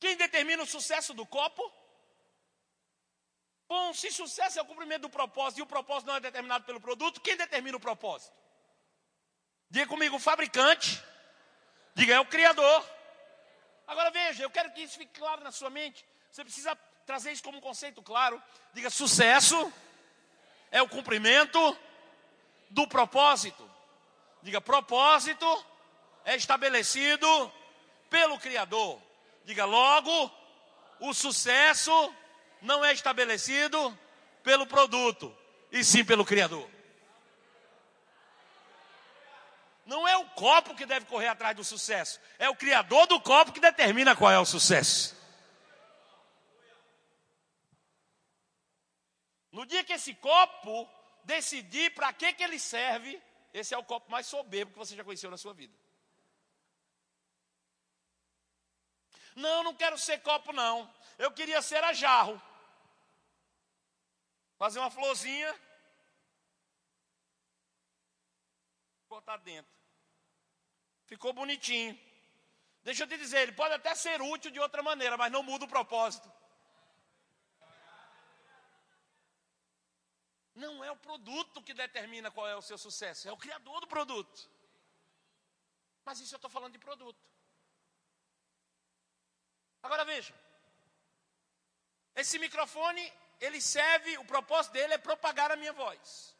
[0.00, 1.62] Quem determina o sucesso do copo?
[3.68, 6.80] Bom, se sucesso é o cumprimento do propósito e o propósito não é determinado pelo
[6.80, 8.34] produto, quem determina o propósito?
[9.68, 11.02] Diga comigo, o fabricante.
[11.94, 12.90] Diga, é o criador.
[13.86, 16.06] Agora veja, eu quero que isso fique claro na sua mente.
[16.30, 18.42] Você precisa trazer isso como um conceito claro.
[18.72, 19.72] Diga, sucesso
[20.70, 21.58] é o cumprimento
[22.70, 23.68] do propósito.
[24.42, 25.46] Diga, propósito
[26.28, 27.50] é estabelecido
[28.10, 29.00] pelo Criador.
[29.44, 30.30] Diga logo,
[31.00, 32.14] o sucesso
[32.60, 33.98] não é estabelecido
[34.42, 35.34] pelo produto,
[35.72, 36.68] e sim pelo Criador.
[39.86, 43.52] Não é o copo que deve correr atrás do sucesso, é o Criador do copo
[43.52, 45.16] que determina qual é o sucesso.
[49.50, 50.86] No dia que esse copo
[51.24, 53.18] decidir para que, que ele serve,
[53.54, 55.72] esse é o copo mais soberbo que você já conheceu na sua vida.
[59.38, 60.76] Não, não quero ser copo, não.
[61.16, 62.40] Eu queria ser a jarro.
[64.56, 65.50] Fazer uma florzinha.
[69.08, 69.72] Botar dentro.
[71.06, 71.98] Ficou bonitinho.
[72.82, 75.64] Deixa eu te dizer, ele pode até ser útil de outra maneira, mas não muda
[75.64, 76.30] o propósito.
[80.54, 83.86] Não é o produto que determina qual é o seu sucesso, é o criador do
[83.86, 84.50] produto.
[86.04, 87.37] Mas isso eu estou falando de produto.
[89.82, 90.34] Agora veja,
[92.14, 96.34] esse microfone ele serve, o propósito dele é propagar a minha voz.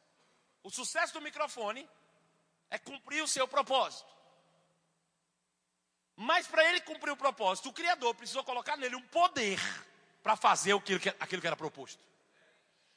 [0.63, 1.89] O sucesso do microfone
[2.71, 4.13] é cumprir o seu propósito.
[6.17, 9.61] Mas para ele cumprir o propósito, o Criador precisou colocar nele um poder
[10.23, 12.03] para fazer aquilo que, aquilo que era proposto.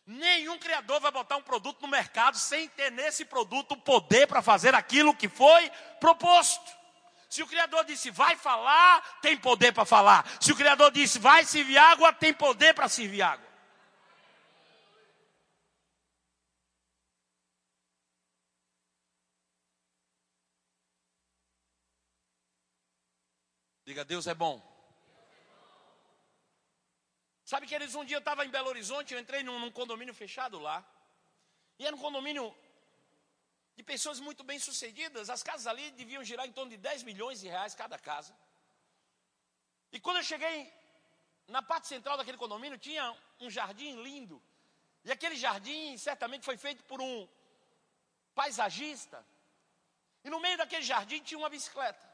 [0.05, 4.41] Nenhum criador vai botar um produto no mercado sem ter nesse produto o poder para
[4.41, 6.80] fazer aquilo que foi proposto.
[7.31, 10.29] Se o Criador disse vai falar, tem poder para falar.
[10.41, 13.49] Se o Criador disse vai servir água, tem poder para servir água.
[23.85, 24.61] Diga, Deus é bom.
[27.45, 30.13] Sabe que eles um dia eu estava em Belo Horizonte, eu entrei num, num, condomínio
[30.13, 30.85] fechado lá.
[31.79, 32.53] E era um condomínio
[33.75, 35.29] de pessoas muito bem sucedidas.
[35.29, 38.33] As casas ali deviam girar em torno de 10 milhões de reais cada casa.
[39.91, 40.71] E quando eu cheguei
[41.47, 43.05] na parte central daquele condomínio, tinha
[43.39, 44.41] um jardim lindo.
[45.03, 47.27] E aquele jardim certamente foi feito por um
[48.33, 49.25] paisagista.
[50.23, 52.09] E no meio daquele jardim tinha uma bicicleta.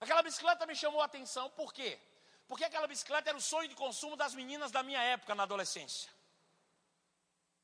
[0.00, 1.98] Aquela bicicleta me chamou a atenção, por quê?
[2.46, 6.10] Porque aquela bicicleta era o sonho de consumo das meninas da minha época na adolescência.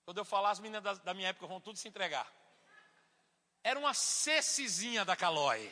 [0.05, 2.31] Quando eu falar, as meninas da, da minha época vão tudo se entregar.
[3.63, 5.71] Era uma cecizinha da Calói.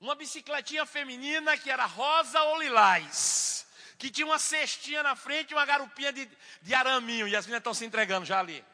[0.00, 3.66] Uma bicicletinha feminina que era rosa ou lilás.
[3.98, 6.28] Que tinha uma cestinha na frente e uma garupinha de,
[6.60, 7.28] de araminho.
[7.28, 8.64] E as meninas estão se entregando já ali.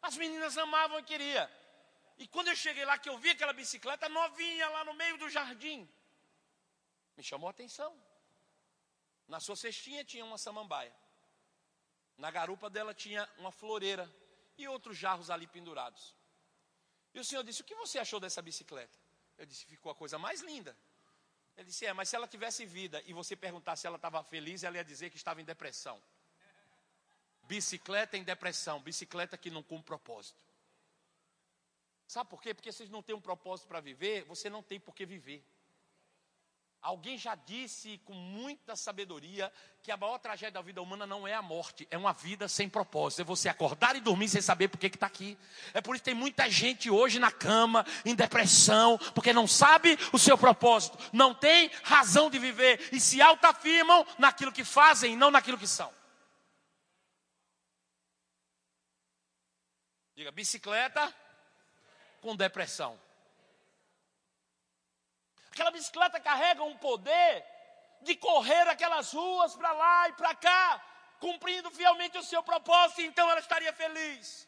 [0.00, 1.48] As meninas amavam e queriam.
[2.16, 5.28] E quando eu cheguei lá, que eu vi aquela bicicleta novinha lá no meio do
[5.28, 5.88] jardim,
[7.16, 7.94] me chamou a atenção.
[9.28, 10.92] Na sua cestinha tinha uma samambaia.
[12.18, 14.12] Na garupa dela tinha uma floreira
[14.58, 16.14] e outros jarros ali pendurados.
[17.14, 18.98] E o senhor disse: O que você achou dessa bicicleta?
[19.38, 20.76] Eu disse: Ficou a coisa mais linda.
[21.56, 24.64] Ele disse: É, mas se ela tivesse vida e você perguntasse se ela estava feliz,
[24.64, 26.02] ela ia dizer que estava em depressão.
[27.44, 30.38] Bicicleta em depressão, bicicleta que não cumpre propósito.
[32.06, 32.52] Sabe por quê?
[32.52, 35.44] Porque vocês não têm um propósito para viver, você não tem por que viver.
[36.88, 41.34] Alguém já disse com muita sabedoria que a maior tragédia da vida humana não é
[41.34, 43.20] a morte, é uma vida sem propósito.
[43.20, 45.36] É você acordar e dormir sem saber por que está aqui.
[45.74, 49.98] É por isso que tem muita gente hoje na cama, em depressão, porque não sabe
[50.14, 55.30] o seu propósito, não tem razão de viver e se autoafirmam naquilo que fazem, não
[55.30, 55.92] naquilo que são.
[60.16, 61.14] Diga, bicicleta
[62.22, 62.98] com depressão.
[65.58, 67.44] Aquela bicicleta carrega um poder
[68.02, 70.80] de correr aquelas ruas para lá e para cá,
[71.18, 74.46] cumprindo fielmente o seu propósito, então ela estaria feliz.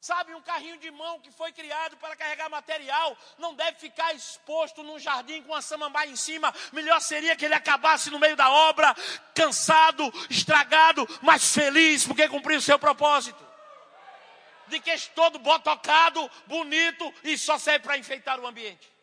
[0.00, 4.84] Sabe, um carrinho de mão que foi criado para carregar material não deve ficar exposto
[4.84, 6.54] num jardim com uma samambaia em cima.
[6.72, 8.94] Melhor seria que ele acabasse no meio da obra,
[9.34, 13.44] cansado, estragado, mas feliz porque cumpriu o seu propósito
[14.68, 18.95] de queixo todo botocado, bonito e só serve para enfeitar o ambiente.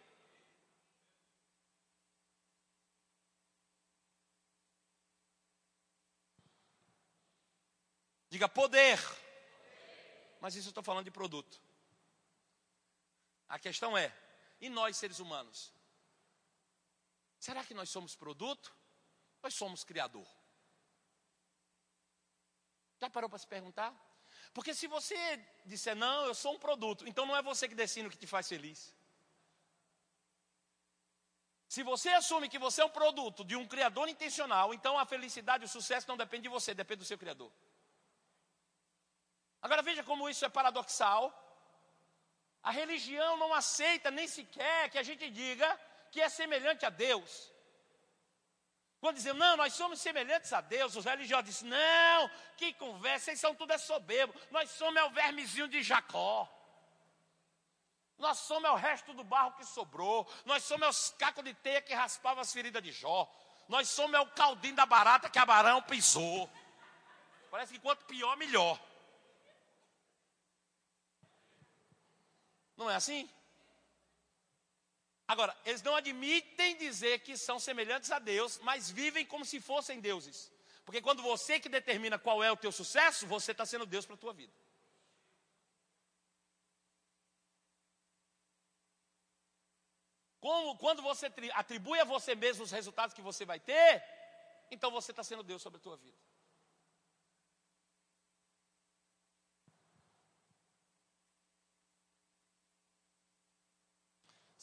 [8.34, 9.00] Diga poder.
[10.42, 11.62] Mas isso eu estou falando de produto.
[13.48, 14.12] A questão é:
[14.60, 15.72] e nós seres humanos?
[17.40, 18.74] Será que nós somos produto?
[19.44, 20.28] Nós somos criador?
[23.00, 23.94] Já parou para se perguntar?
[24.52, 25.16] Porque se você
[25.64, 28.26] disser, não, eu sou um produto, então não é você que decide o que te
[28.26, 28.96] faz feliz.
[31.70, 35.66] Se você assume que você é um produto de um criador intencional, então a felicidade
[35.66, 37.52] o sucesso não depende de você, depende do seu criador.
[39.64, 41.24] Agora veja como isso é paradoxal.
[42.62, 45.80] A religião não aceita nem sequer que a gente diga
[46.12, 47.52] que é semelhante a Deus.
[49.00, 53.40] Quando diziam, não, nós somos semelhantes a Deus, os religiosos disseram, não, que conversa, vocês
[53.40, 56.50] são tudo é soberbo, nós somos é o vermezinho de Jacó.
[58.18, 61.54] Nós somos é o resto do barro que sobrou, nós somos é os cacos de
[61.54, 63.30] teia que raspava as feridas de Jó,
[63.68, 66.50] nós somos é o caldinho da barata que Abarão pisou.
[67.52, 68.80] Parece que quanto pior, melhor.
[72.84, 73.30] Não é assim?
[75.26, 80.02] Agora, eles não admitem dizer que são semelhantes a Deus, mas vivem como se fossem
[80.02, 80.52] deuses.
[80.84, 84.16] Porque quando você que determina qual é o teu sucesso, você está sendo Deus para
[84.16, 84.54] a tua vida.
[90.42, 94.04] Como, quando você atribui a você mesmo os resultados que você vai ter,
[94.70, 96.18] então você está sendo Deus sobre a tua vida.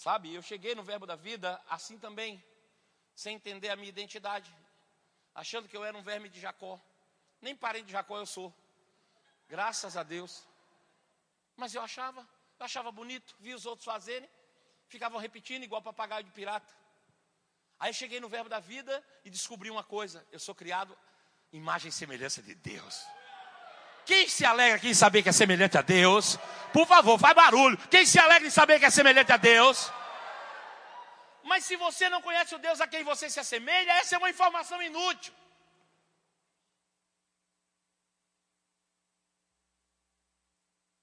[0.01, 2.43] Sabe, eu cheguei no Verbo da Vida assim também,
[3.15, 4.51] sem entender a minha identidade.
[5.35, 6.81] achando que eu era um verme de Jacó.
[7.39, 8.49] Nem parente de Jacó eu sou.
[9.47, 10.49] Graças a Deus.
[11.55, 12.27] Mas eu achava,
[12.59, 14.29] eu achava bonito, via os outros fazerem,
[14.89, 16.75] ficavam repetindo igual papagaio de pirata.
[17.79, 20.97] Aí cheguei no verbo da vida e descobri uma coisa: eu sou criado
[21.53, 23.07] imagem e semelhança de Deus.
[24.11, 26.37] Quem se alegra em saber que é semelhante a Deus?
[26.77, 27.79] Por favor, faz barulho.
[27.93, 29.79] Quem se alegra em saber que é semelhante a Deus?
[31.45, 34.33] Mas se você não conhece o Deus a quem você se assemelha, essa é uma
[34.35, 35.33] informação inútil.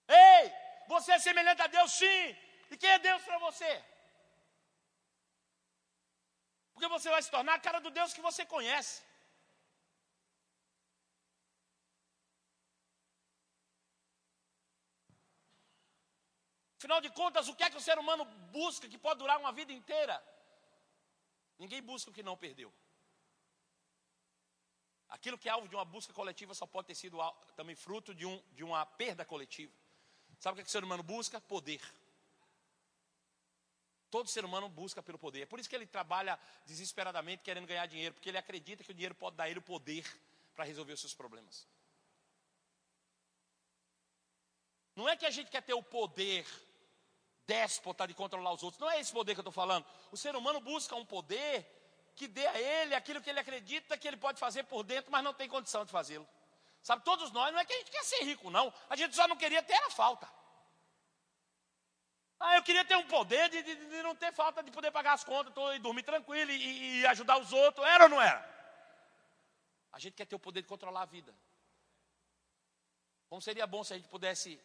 [0.09, 0.51] Ei,
[0.89, 2.37] você é semelhante a Deus, sim.
[2.71, 3.71] E quem é Deus para você?
[6.73, 9.06] Porque você vai se tornar a cara do Deus que você conhece.
[16.77, 19.51] Afinal de contas, o que é que o ser humano busca que pode durar uma
[19.51, 20.23] vida inteira?
[21.57, 22.71] Ninguém busca o que não perdeu.
[25.09, 27.17] Aquilo que é alvo de uma busca coletiva só pode ter sido
[27.55, 29.73] também fruto de, um, de uma perda coletiva.
[30.39, 31.41] Sabe o que, é que o ser humano busca?
[31.41, 31.81] Poder.
[34.11, 35.41] Todo ser humano busca pelo poder.
[35.41, 38.93] É por isso que ele trabalha desesperadamente querendo ganhar dinheiro, porque ele acredita que o
[38.93, 40.05] dinheiro pode dar ele o poder
[40.53, 41.67] para resolver os seus problemas.
[44.95, 46.45] Não é que a gente quer ter o poder
[47.47, 48.79] déspota de controlar os outros.
[48.79, 49.85] Não é esse poder que eu estou falando.
[50.11, 51.65] O ser humano busca um poder
[52.15, 55.23] que dê a ele aquilo que ele acredita que ele pode fazer por dentro, mas
[55.23, 56.27] não tem condição de fazê-lo.
[56.83, 58.73] Sabe, todos nós, não é que a gente quer ser rico, não.
[58.89, 60.29] A gente só não queria ter a falta.
[62.39, 65.13] Ah, eu queria ter um poder de, de, de, não ter falta de poder pagar
[65.13, 67.85] as contas tô, e dormir tranquilo e, e ajudar os outros.
[67.85, 68.39] Era ou não era?
[69.91, 71.33] A gente quer ter o poder de controlar a vida.
[73.27, 74.59] Como seria bom se a gente pudesse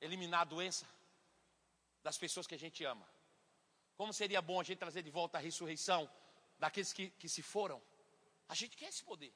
[0.00, 0.86] eliminar a doença?
[2.04, 3.08] Das pessoas que a gente ama.
[3.96, 6.08] Como seria bom a gente trazer de volta a ressurreição
[6.58, 7.82] daqueles que, que se foram.
[8.46, 9.32] A gente quer esse poder.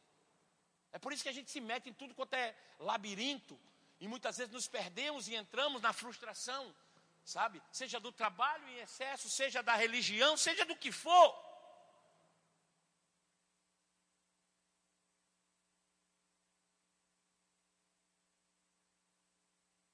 [0.92, 3.58] É por isso que a gente se mete em tudo quanto é labirinto.
[3.98, 6.74] E muitas vezes nos perdemos e entramos na frustração,
[7.24, 7.60] sabe?
[7.72, 11.48] Seja do trabalho em excesso, seja da religião, seja do que for.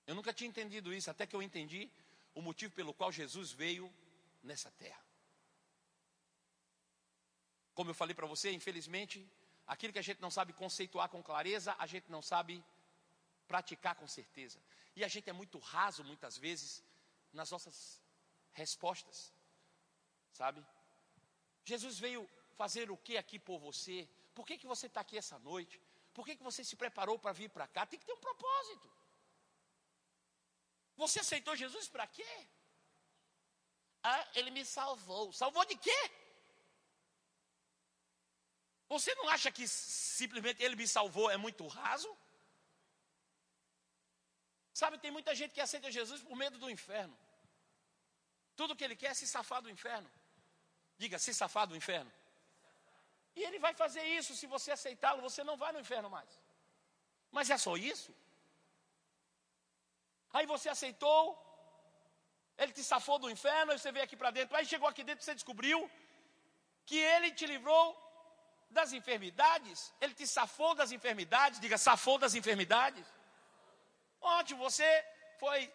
[0.07, 1.91] Eu nunca tinha entendido isso, até que eu entendi
[2.35, 3.93] o motivo pelo qual Jesus veio
[4.43, 5.03] nessa terra.
[7.75, 9.29] Como eu falei para você, infelizmente,
[9.67, 12.65] aquilo que a gente não sabe conceituar com clareza, a gente não sabe
[13.47, 14.59] praticar com certeza.
[14.97, 16.83] E a gente é muito raso, muitas vezes,
[17.33, 18.01] nas nossas
[18.53, 19.33] respostas,
[20.33, 20.65] sabe?
[21.65, 24.09] Jesus veio fazer o que aqui por você?
[24.35, 25.81] Por que, que você está aqui essa noite?
[26.13, 27.85] Por que, que você se preparou para vir para cá?
[27.85, 28.89] Tem que ter um propósito.
[30.97, 32.33] Você aceitou Jesus para quê?
[34.03, 35.33] Ah, ele me salvou.
[35.33, 36.01] Salvou de quê?
[38.89, 42.11] Você não acha que simplesmente ele me salvou é muito raso?
[44.73, 47.17] Sabe, tem muita gente que aceita Jesus por medo do inferno.
[48.57, 50.11] Tudo que ele quer é se safar do inferno.
[50.99, 52.13] Diga, se safar do inferno.
[53.37, 56.31] E ele vai fazer isso, se você aceitá-lo, você não vai no inferno mais.
[57.33, 58.15] Mas é só isso?
[60.37, 61.21] Aí você aceitou,
[62.59, 64.57] ele te safou do inferno, aí você veio aqui para dentro.
[64.57, 65.79] Aí chegou aqui dentro você descobriu
[66.85, 67.87] que ele te livrou
[68.69, 73.07] das enfermidades, ele te safou das enfermidades, diga, safou das enfermidades.
[74.21, 74.89] Ontem você
[75.39, 75.73] foi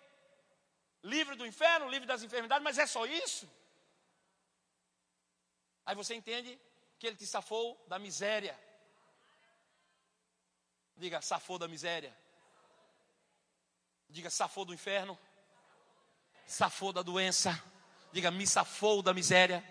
[1.04, 3.50] livre do inferno, livre das enfermidades, mas é só isso?
[5.86, 6.60] Aí você entende
[7.00, 8.60] que ele te safou da miséria.
[10.98, 12.14] Diga, safou da miséria.
[14.10, 15.18] Diga, safou do inferno.
[16.46, 17.52] Safou da doença.
[18.12, 19.64] Diga, me safou da miséria.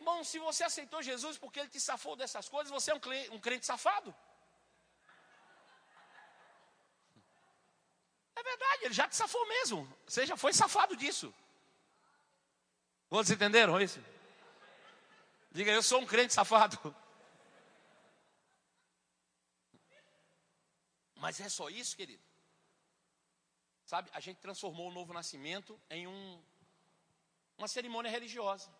[0.00, 3.30] Bom, se você aceitou Jesus porque ele te safou dessas coisas, você é um crente,
[3.30, 4.14] um crente safado.
[8.36, 9.88] É verdade, ele já te safou mesmo.
[10.06, 11.32] Você já foi safado disso.
[13.08, 14.04] Todos entenderam isso?
[15.50, 16.94] Diga, eu sou um crente safado.
[21.16, 22.22] Mas é só isso, querido?
[23.84, 26.42] Sabe, a gente transformou o novo nascimento em um,
[27.58, 28.70] uma cerimônia religiosa.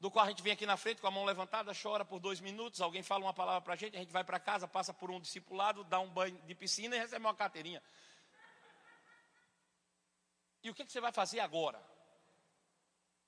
[0.00, 2.40] Do qual a gente vem aqui na frente com a mão levantada, chora por dois
[2.40, 5.10] minutos, alguém fala uma palavra para a gente, a gente vai para casa, passa por
[5.10, 7.82] um discipulado, dá um banho de piscina e recebe uma carteirinha.
[10.62, 11.82] E o que, que você vai fazer agora?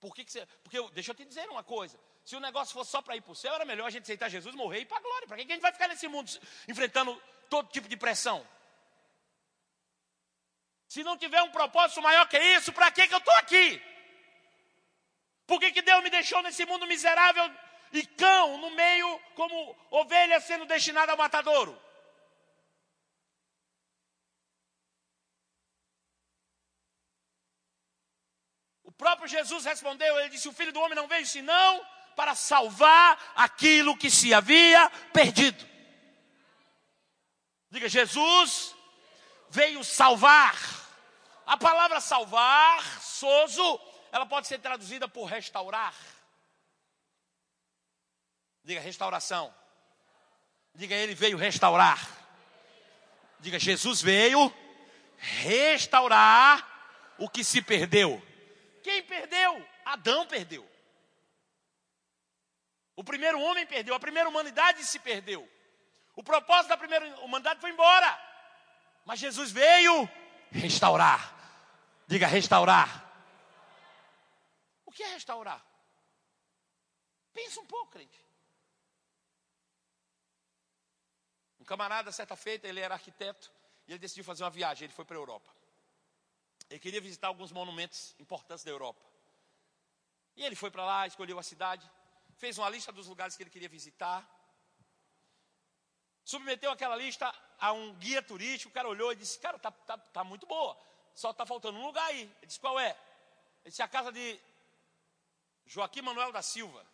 [0.00, 0.46] Por que, que você.
[0.62, 3.32] Porque, deixa eu te dizer uma coisa: se o negócio fosse só para ir para
[3.32, 5.26] o céu, era melhor a gente aceitar Jesus, morrer e ir para a glória.
[5.26, 6.30] Para que, que a gente vai ficar nesse mundo
[6.68, 8.46] enfrentando todo tipo de pressão?
[10.92, 13.66] Se não tiver um propósito maior que isso, para que, que eu estou aqui?
[15.46, 17.46] Por que, que Deus me deixou nesse mundo miserável,
[17.92, 21.80] e cão no meio, como ovelha sendo destinada ao matadouro.
[28.82, 31.86] O próprio Jesus respondeu, ele disse: O filho do homem não veio senão
[32.16, 35.68] para salvar aquilo que se havia perdido.
[37.70, 38.74] Diga, Jesus
[39.50, 40.56] veio salvar.
[41.44, 43.80] A palavra salvar, sozo,
[44.12, 45.94] ela pode ser traduzida por restaurar.
[48.62, 49.52] Diga restauração.
[50.74, 51.98] Diga ele veio restaurar.
[53.40, 54.52] Diga Jesus veio
[55.16, 56.66] restaurar
[57.18, 58.22] o que se perdeu.
[58.82, 59.66] Quem perdeu?
[59.84, 60.68] Adão perdeu.
[62.94, 65.48] O primeiro homem perdeu, a primeira humanidade se perdeu.
[66.14, 68.29] O propósito da primeira humanidade foi embora.
[69.04, 70.08] Mas Jesus veio
[70.50, 71.36] restaurar.
[72.06, 73.06] Diga restaurar.
[74.84, 75.64] O que é restaurar?
[77.32, 78.26] Pensa um pouco, crente.
[81.60, 83.52] Um camarada, certa feita, ele era arquiteto
[83.86, 84.86] e ele decidiu fazer uma viagem.
[84.86, 85.50] Ele foi para a Europa.
[86.68, 89.04] Ele queria visitar alguns monumentos importantes da Europa.
[90.36, 91.88] E ele foi para lá, escolheu a cidade,
[92.36, 94.26] fez uma lista dos lugares que ele queria visitar,
[96.24, 98.70] submeteu aquela lista a um guia turístico.
[98.70, 100.76] O cara olhou e disse: Cara, tá, tá, tá muito boa,
[101.14, 102.22] só está faltando um lugar aí.
[102.22, 102.90] Ele disse: Qual é?
[103.64, 104.40] Ele disse: A casa de
[105.66, 106.86] Joaquim Manuel da Silva.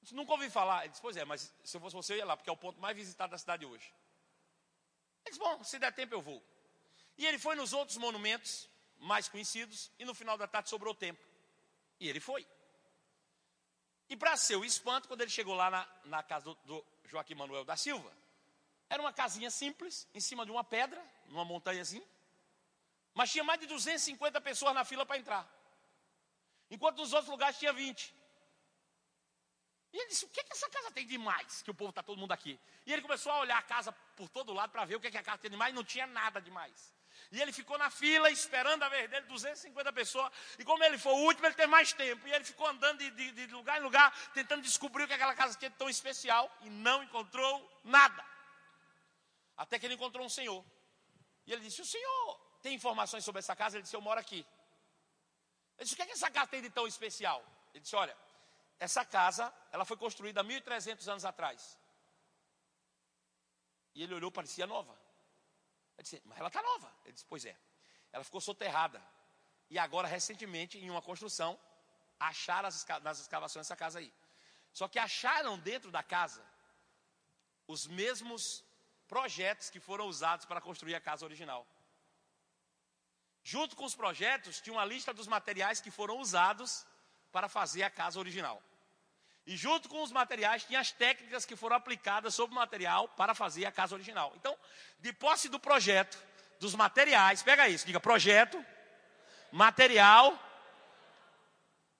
[0.00, 0.84] Disse, Nunca ouvi falar.
[0.84, 2.56] Ele disse: Pois é, mas se eu fosse você, eu ia lá, porque é o
[2.56, 3.92] ponto mais visitado da cidade hoje.
[5.24, 6.42] Ele disse: Bom, se der tempo, eu vou.
[7.16, 11.20] E ele foi nos outros monumentos mais conhecidos, e no final da tarde sobrou tempo.
[11.98, 12.46] E ele foi.
[14.08, 17.64] E para seu espanto, quando ele chegou lá na, na casa do, do Joaquim Manuel
[17.64, 18.12] da Silva,
[18.88, 22.02] era uma casinha simples, em cima de uma pedra, numa montanha assim,
[23.14, 25.48] mas tinha mais de 250 pessoas na fila para entrar.
[26.70, 28.14] Enquanto nos outros lugares tinha 20.
[29.92, 31.62] E ele disse: O que, é que essa casa tem de mais?
[31.62, 32.58] Que o povo está todo mundo aqui.
[32.86, 35.10] E ele começou a olhar a casa por todo lado para ver o que, é
[35.10, 35.74] que a casa tem de mais.
[35.74, 36.94] Não tinha nada de mais.
[37.32, 40.30] E ele ficou na fila esperando a vez dele, 250 pessoas.
[40.58, 42.28] E como ele foi o último, ele teve mais tempo.
[42.28, 45.34] E ele ficou andando de, de, de lugar em lugar, tentando descobrir o que aquela
[45.34, 46.54] casa tinha de tão especial.
[46.60, 48.22] E não encontrou nada.
[49.56, 50.62] Até que ele encontrou um senhor.
[51.46, 53.78] E ele disse: O senhor tem informações sobre essa casa?
[53.78, 54.46] Ele disse: Eu moro aqui.
[55.78, 57.42] Ele disse: O que, é que essa casa tem de tão especial?
[57.72, 58.14] Ele disse: Olha,
[58.78, 61.78] essa casa ela foi construída há 1.300 anos atrás.
[63.94, 65.01] E ele olhou, parecia nova.
[65.96, 66.92] Ele disse, mas ela está nova.
[67.04, 67.56] Ele disse, pois é.
[68.12, 69.02] Ela ficou soterrada.
[69.70, 71.58] E agora, recentemente, em uma construção,
[72.18, 72.68] acharam
[73.02, 74.12] nas escavações essa casa aí.
[74.72, 76.44] Só que acharam dentro da casa
[77.66, 78.64] os mesmos
[79.08, 81.66] projetos que foram usados para construir a casa original.
[83.42, 86.86] Junto com os projetos, tinha uma lista dos materiais que foram usados
[87.30, 88.62] para fazer a casa original.
[89.46, 93.34] E junto com os materiais, tinha as técnicas que foram aplicadas sobre o material para
[93.34, 94.32] fazer a casa original.
[94.36, 94.56] Então,
[95.00, 96.16] de posse do projeto,
[96.60, 98.64] dos materiais, pega isso, diga projeto,
[99.50, 100.38] material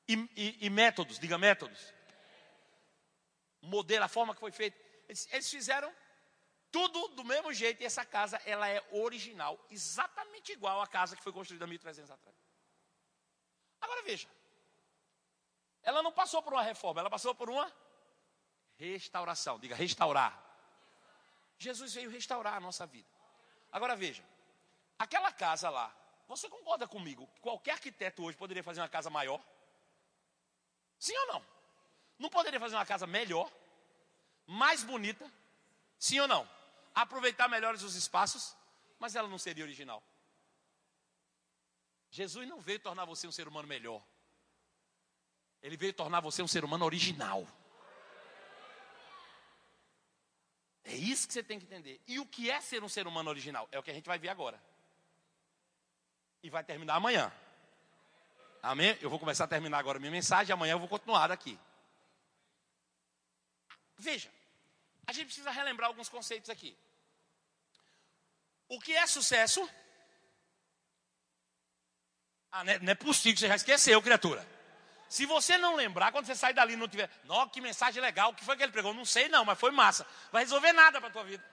[0.06, 1.92] e, e, e métodos, diga métodos.
[3.60, 4.78] Modelo, a forma que foi feito.
[5.08, 5.92] Eles, eles fizeram
[6.70, 11.22] tudo do mesmo jeito e essa casa, ela é original, exatamente igual à casa que
[11.22, 12.36] foi construída 1300 atrás.
[13.80, 14.28] Agora veja,
[15.82, 17.70] ela não passou por uma reforma, ela passou por uma
[18.76, 19.58] restauração.
[19.58, 20.40] Diga, restaurar.
[21.58, 23.08] Jesus veio restaurar a nossa vida.
[23.70, 24.24] Agora veja,
[24.98, 25.94] aquela casa lá,
[26.28, 29.40] você concorda comigo que qualquer arquiteto hoje poderia fazer uma casa maior?
[30.98, 31.46] Sim ou não?
[32.18, 33.50] Não poderia fazer uma casa melhor,
[34.46, 35.30] mais bonita?
[35.98, 36.48] Sim ou não?
[36.94, 38.56] Aproveitar melhores os espaços,
[38.98, 40.02] mas ela não seria original.
[42.10, 44.02] Jesus não veio tornar você um ser humano melhor.
[45.62, 47.46] Ele veio tornar você um ser humano original.
[50.84, 52.00] É isso que você tem que entender.
[52.06, 53.68] E o que é ser um ser humano original?
[53.70, 54.60] É o que a gente vai ver agora.
[56.42, 57.32] E vai terminar amanhã.
[58.62, 58.98] Amém?
[59.00, 61.58] Eu vou começar a terminar agora a minha mensagem, amanhã eu vou continuar daqui.
[63.96, 64.30] Veja,
[65.06, 66.76] a gente precisa relembrar alguns conceitos aqui.
[68.68, 69.68] O que é sucesso?
[72.50, 74.46] Ah, não é, é possível você já esqueceu, criatura.
[75.12, 78.30] Se você não lembrar, quando você sair dali e não tiver, nossa, que mensagem legal,
[78.30, 78.94] o que foi que ele pregou?
[78.94, 80.06] Não sei não, mas foi massa.
[80.30, 81.44] Vai resolver nada para a tua vida.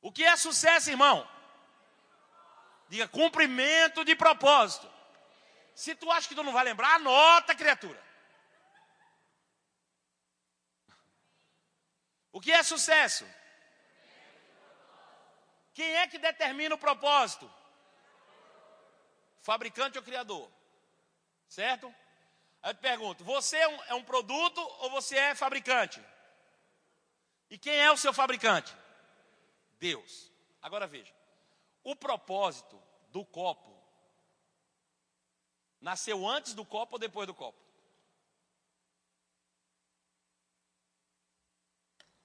[0.00, 1.28] O que é sucesso, irmão?
[2.88, 4.90] Diga cumprimento de propósito.
[5.74, 8.02] Se tu acha que tu não vai lembrar, anota, criatura.
[12.32, 13.26] O que é sucesso?
[15.74, 17.52] Quem é que determina o propósito?
[19.42, 20.59] Fabricante ou criador?
[21.50, 21.92] Certo?
[22.62, 26.00] Aí eu te pergunto: você é um, é um produto ou você é fabricante?
[27.50, 28.74] E quem é o seu fabricante?
[29.80, 30.30] Deus.
[30.62, 31.12] Agora veja:
[31.82, 33.76] o propósito do copo
[35.80, 37.58] nasceu antes do copo ou depois do copo?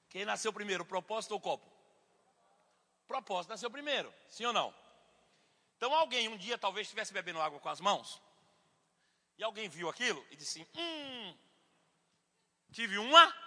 [0.08, 1.66] Quem nasceu primeiro, o propósito ou o copo?
[3.08, 4.74] Propósito nasceu primeiro, sim ou não?
[5.78, 8.22] Então alguém um dia talvez estivesse bebendo água com as mãos,
[9.38, 11.38] e alguém viu aquilo e disse: Hum,
[12.72, 13.46] tive uma.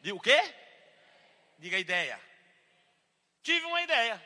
[0.00, 0.38] De o quê?
[1.58, 2.20] Diga a ideia.
[3.42, 4.24] Tive uma ideia.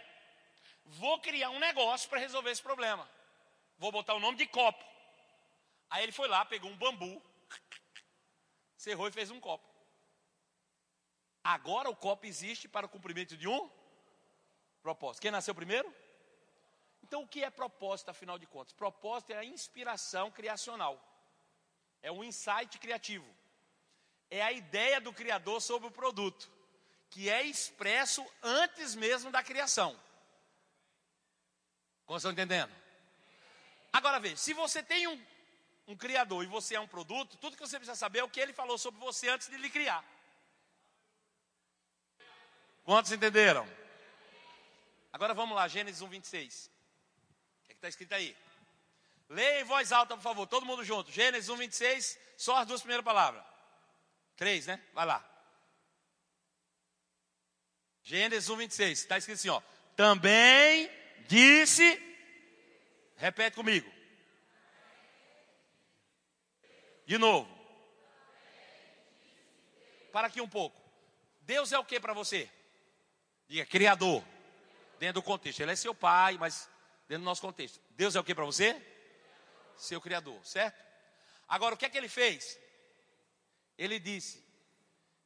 [0.84, 3.08] Vou criar um negócio para resolver esse problema.
[3.78, 4.84] Vou botar o nome de copo.
[5.90, 7.22] Aí ele foi lá, pegou um bambu,
[8.76, 9.68] cerrou e fez um copo.
[11.42, 13.70] Agora o copo existe para o cumprimento de um
[14.82, 15.22] propósito.
[15.22, 15.92] Quem nasceu primeiro?
[17.04, 18.72] Então o que é propósito, afinal de contas?
[18.72, 20.98] Propósito é a inspiração criacional.
[22.02, 23.28] É um insight criativo.
[24.30, 26.50] É a ideia do criador sobre o produto,
[27.10, 29.94] que é expresso antes mesmo da criação.
[32.06, 32.74] Como estão entendendo?
[33.92, 35.22] Agora veja, se você tem um,
[35.86, 38.40] um criador e você é um produto, tudo que você precisa saber é o que
[38.40, 40.02] ele falou sobre você antes de lhe criar.
[42.82, 43.68] Quantos entenderam?
[45.12, 46.73] Agora vamos lá, Gênesis 1, 26.
[47.84, 48.34] Está escrito aí?
[49.28, 51.12] Leia em voz alta, por favor, todo mundo junto.
[51.12, 53.44] Gênesis 1, 26, só as duas primeiras palavras.
[54.38, 54.80] Três, né?
[54.94, 55.22] Vai lá.
[58.02, 58.98] Gênesis 1, 26.
[59.00, 59.60] Está escrito assim, ó.
[59.94, 60.90] Também
[61.28, 62.00] disse.
[63.18, 63.92] Repete comigo.
[67.04, 67.46] De novo.
[70.10, 70.80] Para aqui um pouco.
[71.42, 72.50] Deus é o que para você?
[73.46, 74.24] Diga, Criador.
[74.98, 75.60] Dentro do contexto.
[75.60, 76.72] Ele é seu pai, mas
[77.08, 77.80] dentro do nosso contexto.
[77.90, 78.80] Deus é o que para você?
[79.76, 80.82] Seu Criador, certo?
[81.48, 82.58] Agora, o que é que ele fez?
[83.76, 84.42] Ele disse.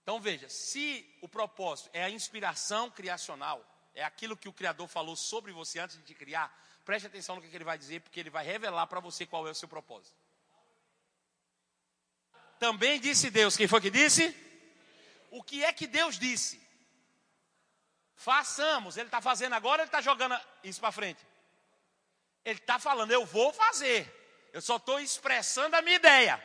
[0.03, 3.65] Então veja, se o propósito é a inspiração criacional,
[3.95, 6.51] é aquilo que o Criador falou sobre você antes de te criar,
[6.85, 9.51] preste atenção no que ele vai dizer, porque ele vai revelar para você qual é
[9.51, 10.17] o seu propósito.
[12.59, 14.35] Também disse Deus, quem foi que disse?
[15.31, 16.61] O que é que Deus disse?
[18.17, 18.97] Façamos.
[18.97, 21.25] Ele está fazendo agora, ele está jogando isso para frente.
[22.49, 24.11] Ele está falando, eu vou fazer.
[24.55, 26.43] Eu só estou expressando a minha ideia.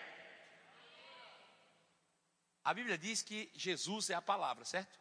[2.61, 4.99] A Bíblia diz que Jesus é a palavra, certo?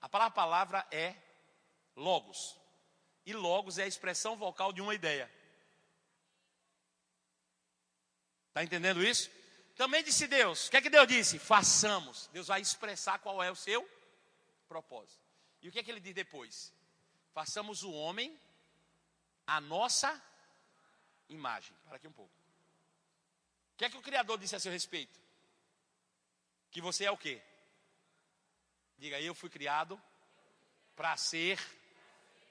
[0.00, 1.14] A palavra palavra é
[1.94, 2.58] logos.
[3.26, 5.30] E logos é a expressão vocal de uma ideia.
[8.48, 9.30] Está entendendo isso?
[9.76, 10.68] Também disse Deus.
[10.68, 11.38] O que é que Deus disse?
[11.38, 12.30] Façamos.
[12.32, 13.86] Deus vai expressar qual é o seu
[14.66, 15.20] propósito.
[15.60, 16.72] E o que é que ele diz depois?
[17.34, 18.40] Façamos o homem
[19.46, 20.29] a nossa
[21.30, 21.74] imagem.
[21.86, 22.32] Para aqui um pouco.
[23.74, 25.18] O que é que o Criador disse a seu respeito?
[26.70, 27.40] Que você é o quê?
[28.98, 30.00] Diga, eu fui criado
[30.94, 31.58] para ser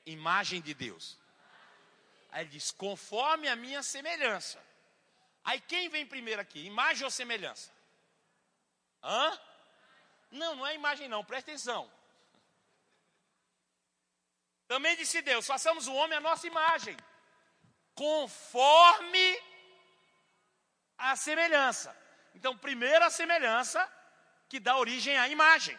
[0.06, 1.18] imagem de Deus.
[2.32, 4.60] Aí ele diz, conforme a minha semelhança.
[5.44, 6.66] Aí quem vem primeiro aqui?
[6.66, 7.72] Imagem ou semelhança?
[9.04, 9.40] Hã?
[10.32, 11.92] Não, não é imagem não, presta atenção.
[14.68, 16.96] Também disse Deus: façamos o homem a nossa imagem,
[18.00, 19.38] conforme
[20.98, 21.94] a semelhança.
[22.34, 23.86] Então, primeiro a semelhança
[24.48, 25.78] que dá origem à imagem.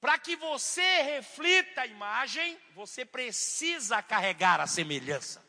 [0.00, 5.46] Para que você reflita a imagem, você precisa carregar a semelhança.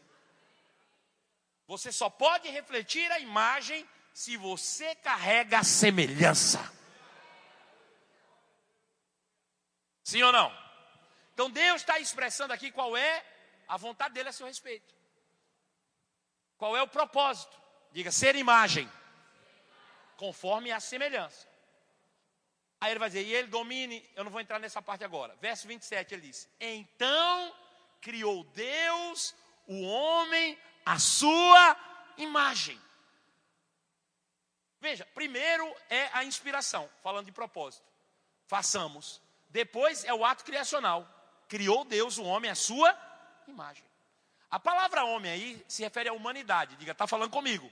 [1.66, 6.72] Você só pode refletir a imagem se você carrega a semelhança.
[10.03, 10.55] Sim ou não?
[11.34, 13.26] Então Deus está expressando aqui qual é
[13.68, 14.98] a vontade dele a seu respeito.
[16.60, 17.60] Qual é o propósito?
[17.91, 18.88] Diga, ser imagem,
[20.16, 21.47] conforme a semelhança.
[22.80, 25.36] Aí ele vai dizer, e ele domine, eu não vou entrar nessa parte agora.
[25.41, 27.51] Verso 27, ele diz: Então
[27.99, 29.34] criou Deus
[29.66, 30.55] o homem
[30.86, 31.76] à sua
[32.16, 32.80] imagem.
[34.80, 37.84] Veja, primeiro é a inspiração, falando de propósito.
[38.45, 39.20] Façamos.
[39.49, 41.16] Depois é o ato criacional
[41.49, 42.95] criou Deus o homem à sua
[43.47, 43.84] imagem.
[44.49, 46.75] A palavra homem aí se refere à humanidade.
[46.75, 47.71] Diga, está falando comigo.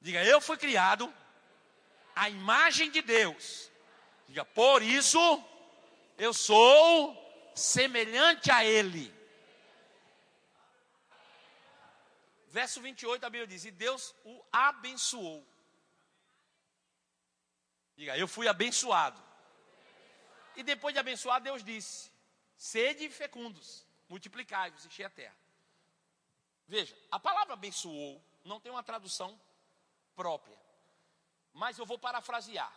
[0.00, 1.12] Diga, eu fui criado
[2.14, 3.70] à imagem de Deus.
[4.28, 5.18] Diga, por isso
[6.18, 7.16] eu sou
[7.54, 9.12] semelhante a Ele.
[12.48, 15.46] Verso 28 a Bíblia diz: E Deus o abençoou.
[17.96, 19.22] Diga, eu fui abençoado.
[20.56, 22.12] E depois de abençoar, Deus disse:
[22.54, 25.43] Sede fecundos, multiplicai-vos, enchei a terra.
[26.66, 29.38] Veja, a palavra abençoou não tem uma tradução
[30.14, 30.58] própria.
[31.52, 32.72] Mas eu vou parafrasear.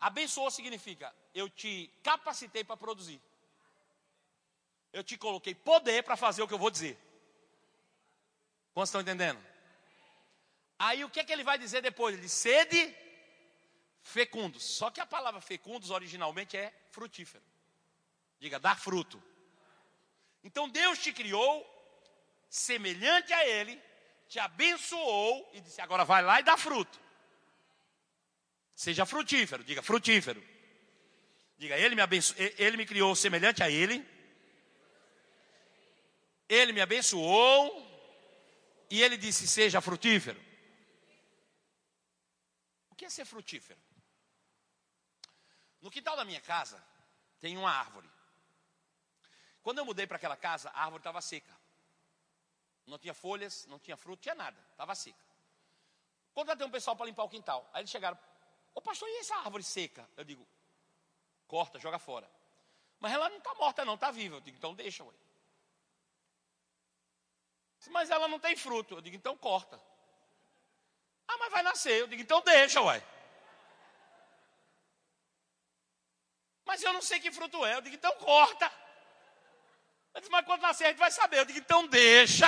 [0.00, 3.20] Abençoou significa eu te capacitei para produzir.
[4.92, 6.98] Eu te coloquei poder para fazer o que eu vou dizer.
[8.74, 9.42] Quantos estão entendendo?
[10.78, 12.14] Aí o que é que ele vai dizer depois?
[12.14, 12.94] Ele diz, sede
[14.02, 14.62] fecundos.
[14.64, 17.44] Só que a palavra fecundos originalmente é frutífero.
[18.40, 19.22] Diga, dar fruto.
[20.42, 21.64] Então Deus te criou
[22.52, 23.82] semelhante a Ele,
[24.28, 27.00] te abençoou e disse: agora vai lá e dá fruto.
[28.74, 30.46] Seja frutífero, diga frutífero.
[31.56, 32.34] Diga, ele me, abenço...
[32.36, 34.06] ele me criou semelhante a Ele,
[36.48, 37.64] Ele me abençoou
[38.90, 40.40] e Ele disse: seja frutífero.
[42.90, 43.80] O que é ser frutífero?
[45.80, 46.84] No quintal da minha casa
[47.40, 48.10] tem uma árvore.
[49.62, 51.61] Quando eu mudei para aquela casa, a árvore estava seca.
[52.86, 55.24] Não tinha folhas, não tinha fruto, tinha nada, estava seca.
[56.34, 57.68] Contratei um pessoal para limpar o quintal.
[57.72, 58.18] Aí eles chegaram,
[58.74, 60.08] ô pastor, e essa árvore seca?
[60.16, 60.46] Eu digo,
[61.46, 62.28] corta, joga fora.
[62.98, 64.36] Mas ela não está morta, não, está viva.
[64.36, 65.12] Eu digo, então deixa, ué.
[67.90, 68.94] Mas ela não tem fruto.
[68.94, 69.80] Eu digo, então corta.
[71.26, 72.00] Ah, mas vai nascer.
[72.00, 73.04] Eu digo, então deixa, ué.
[76.64, 77.74] Mas eu não sei que fruto é.
[77.74, 78.72] Eu digo, então corta.
[80.14, 81.40] Eu disse, mas quando nascer a gente vai saber.
[81.40, 82.46] Eu digo, então deixa.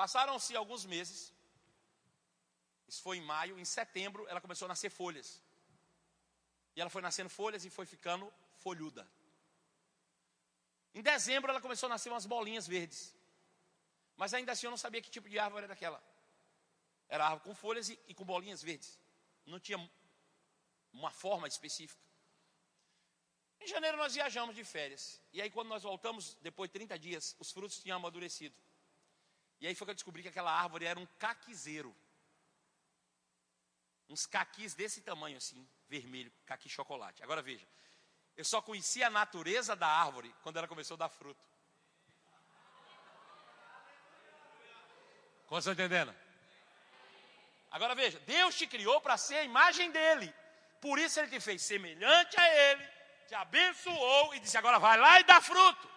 [0.00, 1.18] Passaram-se alguns meses.
[2.86, 3.58] Isso foi em maio.
[3.58, 5.42] Em setembro, ela começou a nascer folhas.
[6.74, 8.30] E ela foi nascendo folhas e foi ficando
[8.64, 9.08] folhuda.
[10.94, 13.16] Em dezembro, ela começou a nascer umas bolinhas verdes.
[14.16, 16.02] Mas ainda assim, eu não sabia que tipo de árvore era aquela.
[17.08, 19.00] Era árvore com folhas e, e com bolinhas verdes.
[19.46, 19.78] Não tinha
[20.92, 22.02] uma forma específica.
[23.60, 25.20] Em janeiro nós viajamos de férias.
[25.32, 28.56] E aí quando nós voltamos, depois de 30 dias, os frutos tinham amadurecido.
[29.60, 31.94] E aí foi que eu descobri que aquela árvore era um caquizeiro.
[34.08, 37.22] Uns caquis desse tamanho assim, vermelho, caqui chocolate.
[37.22, 37.66] Agora veja,
[38.36, 41.42] eu só conheci a natureza da árvore quando ela começou a dar fruto.
[45.46, 46.14] Como entendendo?
[47.70, 50.34] Agora veja, Deus te criou para ser a imagem dele.
[50.80, 52.88] Por isso ele te fez semelhante a ele,
[53.28, 55.90] te abençoou e disse: agora vai lá e dá fruto.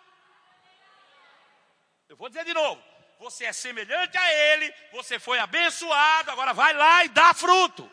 [2.08, 2.82] Eu vou dizer de novo:
[3.20, 7.92] você é semelhante a ele, você foi abençoado, agora vai lá e dá fruto.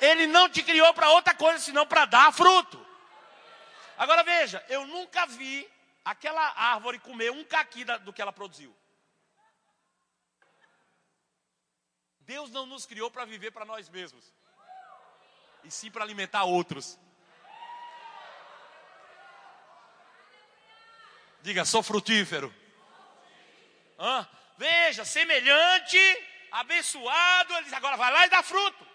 [0.00, 2.84] Ele não te criou para outra coisa senão para dar fruto.
[3.96, 5.70] Agora veja, eu nunca vi
[6.04, 8.74] aquela árvore comer um caqui do que ela produziu.
[12.20, 14.34] Deus não nos criou para viver para nós mesmos
[15.62, 16.98] e sim para alimentar outros.
[21.42, 22.52] Diga, sou frutífero.
[24.56, 25.98] Veja, semelhante,
[26.50, 28.86] abençoado, ele diz, agora vai lá e dá fruto.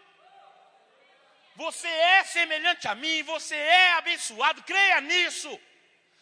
[1.56, 5.50] Você é semelhante a mim, você é abençoado, creia nisso.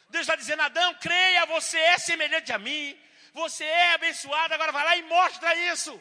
[0.10, 3.00] Deus está dizendo, Adão, creia, você é semelhante a mim,
[3.34, 5.94] você é abençoado, agora vai lá e mostra isso.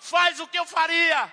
[0.00, 1.32] Faz o que eu faria.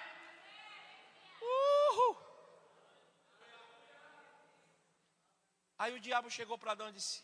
[5.80, 7.24] Aí o diabo chegou para Adão e disse: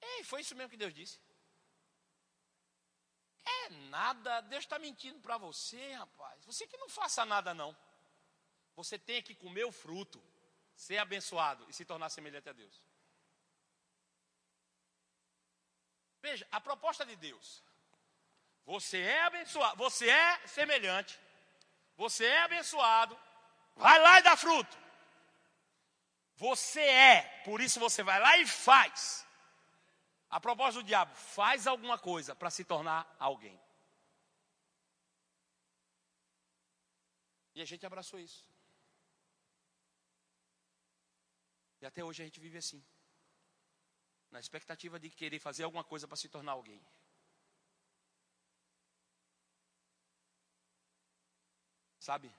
[0.00, 1.18] Ei, foi isso mesmo que Deus disse?
[3.88, 6.44] Nada, Deus está mentindo para você, rapaz.
[6.44, 7.76] Você que não faça nada, não.
[8.76, 10.22] Você tem que comer o fruto,
[10.74, 12.82] ser abençoado e se tornar semelhante a Deus.
[16.20, 17.62] Veja, a proposta de Deus.
[18.64, 21.18] Você é abençoado, você é semelhante,
[21.96, 23.18] você é abençoado,
[23.74, 24.76] vai lá e dá fruto.
[26.36, 29.26] Você é, por isso você vai lá e faz.
[30.30, 33.58] A propósito do diabo, faz alguma coisa para se tornar alguém.
[37.58, 38.46] E a gente abraçou isso.
[41.80, 42.80] E até hoje a gente vive assim.
[44.30, 46.80] Na expectativa de querer fazer alguma coisa para se tornar alguém.
[51.98, 52.32] Sabe?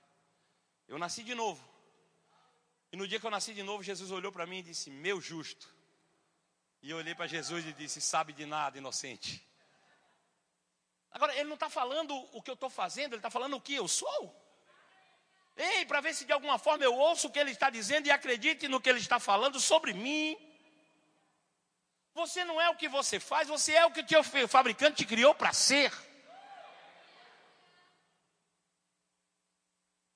[0.88, 1.62] Eu nasci de novo.
[2.90, 5.20] E no dia que eu nasci de novo, Jesus olhou para mim e disse: Meu
[5.20, 5.68] justo.
[6.80, 9.46] E eu olhei para Jesus e disse: Sabe de nada, inocente.
[11.10, 13.74] Agora, ele não está falando o que eu estou fazendo, ele está falando o que
[13.74, 14.39] eu sou.
[15.68, 18.10] Ei, para ver se de alguma forma eu ouço o que ele está dizendo e
[18.10, 20.34] acredite no que ele está falando sobre mim.
[22.14, 25.04] Você não é o que você faz, você é o que o teu fabricante te
[25.04, 25.92] criou para ser.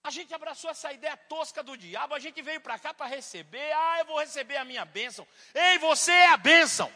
[0.03, 3.71] A gente abraçou essa ideia tosca do diabo, a gente veio para cá para receber,
[3.73, 5.29] ah, eu vou receber a minha bênção.
[5.55, 6.91] Ei, você é a bênção.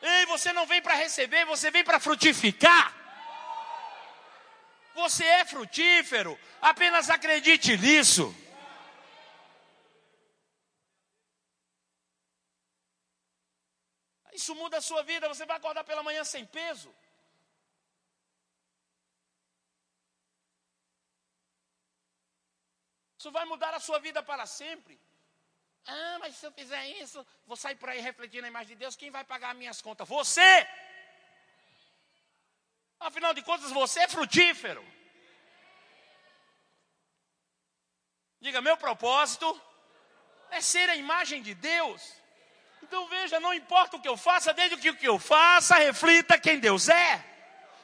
[0.00, 3.03] Ei, você não vem para receber, você vem para frutificar.
[4.94, 8.34] Você é frutífero, apenas acredite nisso.
[14.32, 16.94] Isso muda a sua vida, você vai acordar pela manhã sem peso.
[23.18, 25.00] Isso vai mudar a sua vida para sempre.
[25.86, 28.96] Ah, mas se eu fizer isso, vou sair por aí refletindo a imagem de Deus,
[28.96, 30.08] quem vai pagar minhas contas?
[30.08, 30.66] Você!
[33.04, 34.82] Afinal de contas, você é frutífero.
[38.40, 39.46] Diga, meu propósito
[40.50, 42.00] é ser a imagem de Deus.
[42.82, 46.38] Então veja, não importa o que eu faça, desde que o que eu faça reflita
[46.38, 47.22] quem Deus é.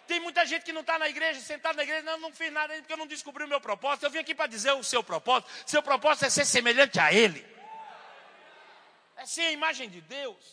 [0.06, 2.72] Tem muita gente que não está na igreja, sentado na igreja, não, não fiz nada
[2.72, 4.06] ainda porque eu não descobri o meu propósito.
[4.06, 5.52] Eu vim aqui para dizer o seu propósito.
[5.66, 7.46] Seu propósito é ser semelhante a Ele.
[9.16, 10.44] É ser a imagem de Deus.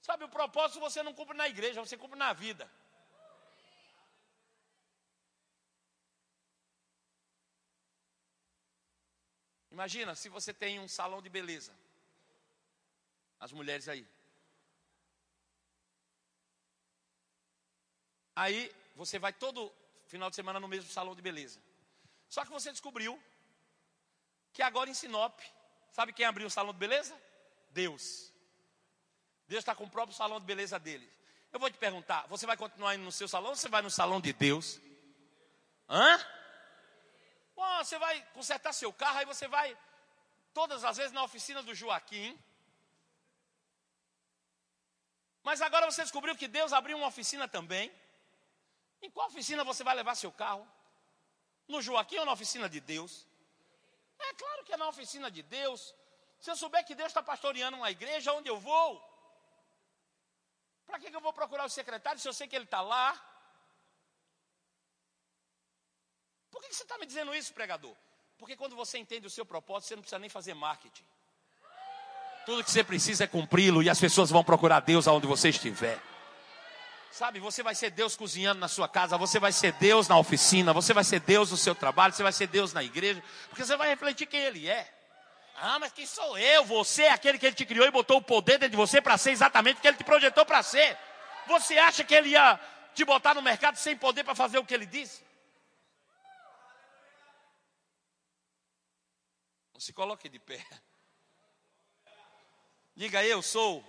[0.00, 2.68] Sabe, o propósito você não cumpre na igreja, você cumpre na vida.
[9.72, 11.72] Imagina se você tem um salão de beleza.
[13.40, 14.06] As mulheres aí.
[18.36, 19.72] Aí você vai todo
[20.06, 21.58] final de semana no mesmo salão de beleza.
[22.28, 23.20] Só que você descobriu
[24.52, 25.40] que agora em Sinop,
[25.90, 27.18] sabe quem abriu o salão de beleza?
[27.70, 28.30] Deus.
[29.48, 31.10] Deus está com o próprio salão de beleza dele.
[31.50, 33.90] Eu vou te perguntar: você vai continuar indo no seu salão ou você vai no
[33.90, 34.78] salão de Deus?
[35.88, 36.41] Hã?
[37.62, 39.68] Bom, você vai consertar seu carro, aí você vai
[40.58, 42.36] todas as vezes na oficina do Joaquim.
[45.48, 47.86] Mas agora você descobriu que Deus abriu uma oficina também.
[49.00, 50.66] Em qual oficina você vai levar seu carro?
[51.68, 53.12] No Joaquim ou na oficina de Deus?
[54.18, 55.94] É claro que é na oficina de Deus.
[56.40, 58.90] Se eu souber que Deus está pastoreando uma igreja, onde eu vou?
[60.84, 63.08] Para que, que eu vou procurar o secretário se eu sei que ele está lá?
[66.52, 67.94] Por que você está me dizendo isso, pregador?
[68.38, 71.04] Porque quando você entende o seu propósito, você não precisa nem fazer marketing.
[72.44, 75.98] Tudo que você precisa é cumpri-lo e as pessoas vão procurar Deus aonde você estiver.
[77.10, 80.72] Sabe, você vai ser Deus cozinhando na sua casa, você vai ser Deus na oficina,
[80.72, 83.76] você vai ser Deus no seu trabalho, você vai ser Deus na igreja, porque você
[83.76, 84.92] vai refletir quem Ele é.
[85.54, 86.64] Ah, mas quem sou eu?
[86.64, 89.16] Você é aquele que Ele te criou e botou o poder dentro de você para
[89.18, 90.98] ser exatamente o que Ele te projetou para ser.
[91.46, 92.58] Você acha que Ele ia
[92.94, 95.22] te botar no mercado sem poder para fazer o que Ele disse?
[99.82, 100.64] Se coloque de pé.
[102.94, 103.82] Diga eu sou.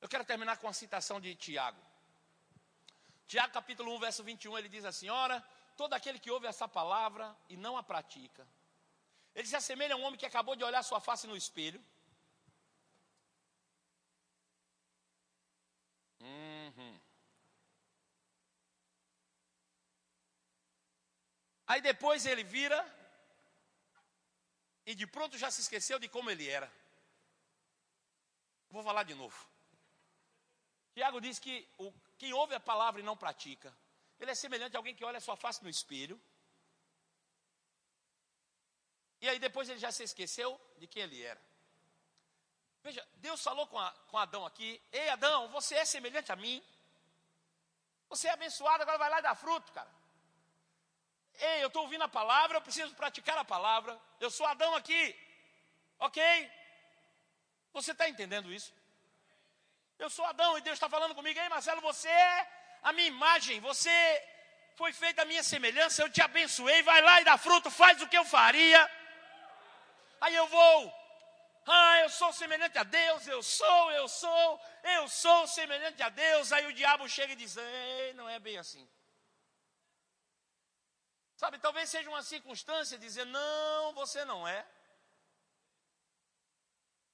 [0.00, 1.80] Eu quero terminar com a citação de Tiago.
[3.28, 5.40] Tiago capítulo 1, verso 21, ele diz assim: Ora,
[5.76, 8.44] todo aquele que ouve essa palavra e não a pratica,
[9.36, 11.80] ele se assemelha a um homem que acabou de olhar sua face no espelho.
[16.20, 17.00] Uhum.
[21.66, 22.78] Aí depois ele vira
[24.84, 26.72] e de pronto já se esqueceu de como ele era.
[28.70, 29.36] Vou falar de novo.
[30.94, 33.76] Tiago diz que o, quem ouve a palavra e não pratica,
[34.18, 36.20] ele é semelhante a alguém que olha a sua face no espelho.
[39.20, 41.40] E aí depois ele já se esqueceu de quem ele era.
[42.82, 46.62] Veja, Deus falou com, a, com Adão aqui: Ei Adão, você é semelhante a mim.
[48.08, 49.90] Você é abençoado, agora vai lá e dá fruto, cara.
[51.38, 53.98] Ei, eu estou ouvindo a palavra, eu preciso praticar a palavra.
[54.20, 55.14] Eu sou Adão aqui.
[55.98, 56.22] Ok?
[57.72, 58.72] Você está entendendo isso?
[59.98, 61.38] Eu sou Adão e Deus está falando comigo.
[61.38, 62.48] Ei, Marcelo, você é
[62.82, 63.60] a minha imagem.
[63.60, 63.90] Você
[64.76, 66.02] foi feita a minha semelhança.
[66.02, 66.82] Eu te abençoei.
[66.82, 67.70] Vai lá e dá fruto.
[67.70, 68.90] Faz o que eu faria.
[70.20, 71.06] Aí eu vou.
[71.66, 73.26] Ah, eu sou semelhante a Deus.
[73.26, 74.60] Eu sou, eu sou.
[74.82, 76.52] Eu sou semelhante a Deus.
[76.52, 78.88] Aí o diabo chega e diz: Ei, não é bem assim.
[81.36, 84.66] Sabe, talvez seja uma circunstância dizer: não, você não é.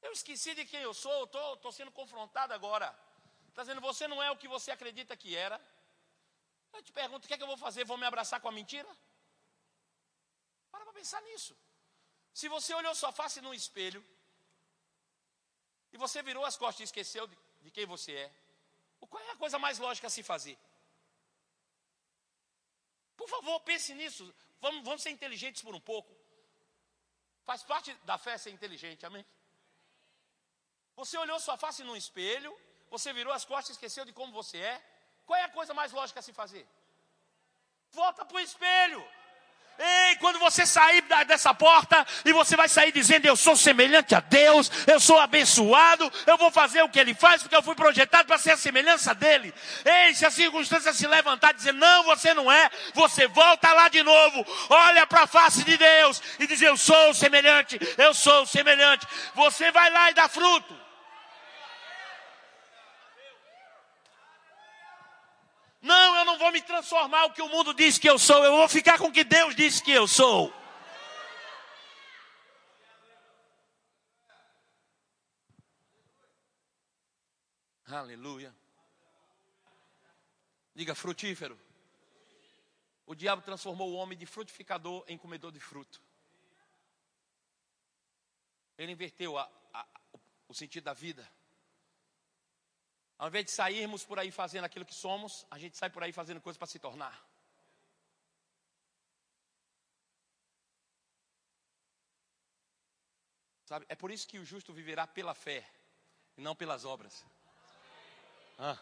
[0.00, 2.88] Eu esqueci de quem eu sou, estou sendo confrontado agora.
[3.48, 5.60] Está dizendo, você não é o que você acredita que era.
[6.72, 7.84] Eu te pergunto, o que é que eu vou fazer?
[7.84, 8.88] Vou me abraçar com a mentira?
[10.70, 11.56] Para para pensar nisso.
[12.32, 14.02] Se você olhou sua face num espelho,
[15.92, 18.32] e você virou as costas e esqueceu de, de quem você é,
[18.98, 20.58] qual é a coisa mais lógica a se fazer?
[23.16, 24.34] Por favor, pense nisso.
[24.60, 26.14] Vamos, vamos ser inteligentes por um pouco.
[27.44, 29.24] Faz parte da fé ser inteligente, amém?
[30.94, 32.56] Você olhou sua face num espelho,
[32.90, 34.82] você virou as costas e esqueceu de como você é.
[35.26, 36.66] Qual é a coisa mais lógica a se fazer?
[37.90, 39.02] Volta para o espelho.
[39.78, 44.20] Ei, quando você sair dessa porta e você vai sair dizendo: Eu sou semelhante a
[44.20, 48.26] Deus, eu sou abençoado, eu vou fazer o que Ele faz, porque eu fui projetado
[48.26, 49.52] para ser a semelhança dele.
[49.84, 53.88] Ei, se a circunstância se levantar e dizer: Não, você não é, você volta lá
[53.88, 58.46] de novo, olha para a face de Deus e diz: Eu sou semelhante, eu sou
[58.46, 59.06] semelhante.
[59.34, 60.81] Você vai lá e dá fruto.
[65.82, 68.52] Não, eu não vou me transformar o que o mundo diz que eu sou, eu
[68.52, 70.54] vou ficar com o que Deus disse que eu sou.
[77.86, 78.54] Aleluia.
[80.72, 81.60] Diga frutífero.
[83.04, 86.00] O diabo transformou o homem de frutificador em comedor de fruto.
[88.78, 89.86] Ele inverteu a, a,
[90.48, 91.28] o sentido da vida.
[93.22, 96.12] Ao invés de sairmos por aí fazendo aquilo que somos, a gente sai por aí
[96.12, 97.24] fazendo coisas para se tornar.
[103.64, 103.86] Sabe?
[103.88, 105.64] É por isso que o justo viverá pela fé
[106.36, 107.24] e não pelas obras.
[108.58, 108.76] Ah.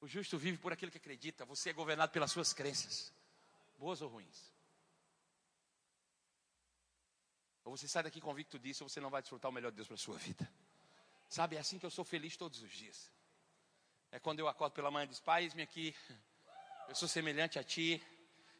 [0.00, 1.44] O justo vive por aquilo que acredita.
[1.46, 3.12] Você é governado pelas suas crenças,
[3.76, 4.52] boas ou ruins.
[7.64, 9.88] Ou você sai daqui convicto disso, ou você não vai desfrutar o melhor de Deus
[9.88, 10.48] para a sua vida.
[11.28, 13.10] Sabe, é assim que eu sou feliz todos os dias.
[14.10, 15.94] É quando eu acordo pela manhã e diz, Pai, eis-me aqui,
[16.88, 18.02] eu sou semelhante a Ti,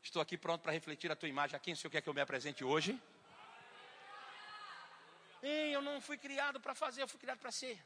[0.02, 1.56] estou aqui pronto para refletir a Tua imagem.
[1.56, 3.00] A quem o Senhor quer que eu me apresente hoje?
[5.42, 7.78] Ei, eu não fui criado para fazer, eu fui criado para ser.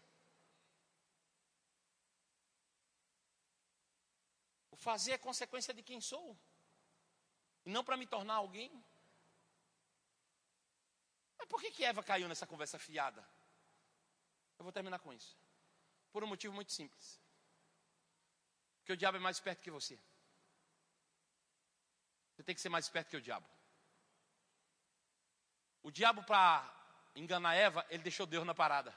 [4.70, 6.38] O fazer é consequência de quem sou,
[7.66, 8.70] e não para me tornar alguém.
[11.36, 13.28] Mas por que, que Eva caiu nessa conversa fiada?
[14.58, 15.36] Eu vou terminar com isso.
[16.12, 17.20] Por um motivo muito simples.
[18.78, 19.98] Porque o diabo é mais esperto que você.
[22.34, 23.46] Você tem que ser mais esperto que o diabo.
[25.82, 26.74] O diabo, para
[27.14, 28.94] enganar Eva, ele deixou Deus na parada.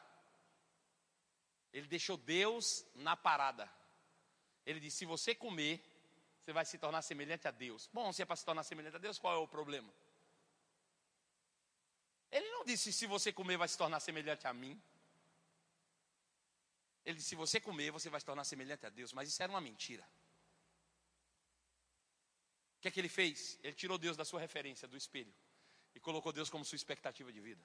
[1.73, 3.71] Ele deixou Deus na parada.
[4.65, 5.83] Ele disse: se você comer,
[6.41, 7.89] você vai se tornar semelhante a Deus.
[7.93, 9.91] Bom, se é para se tornar semelhante a Deus, qual é o problema?
[12.31, 14.81] Ele não disse: se você comer, vai se tornar semelhante a mim.
[17.05, 19.13] Ele disse: se você comer, você vai se tornar semelhante a Deus.
[19.13, 20.07] Mas isso era uma mentira.
[22.77, 23.59] O que é que ele fez?
[23.63, 25.33] Ele tirou Deus da sua referência, do espelho,
[25.93, 27.63] e colocou Deus como sua expectativa de vida.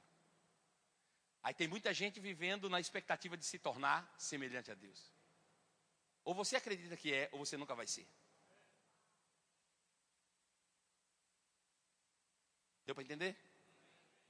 [1.42, 5.12] Aí tem muita gente vivendo na expectativa de se tornar semelhante a Deus.
[6.24, 8.06] Ou você acredita que é, ou você nunca vai ser.
[12.84, 13.36] Deu para entender?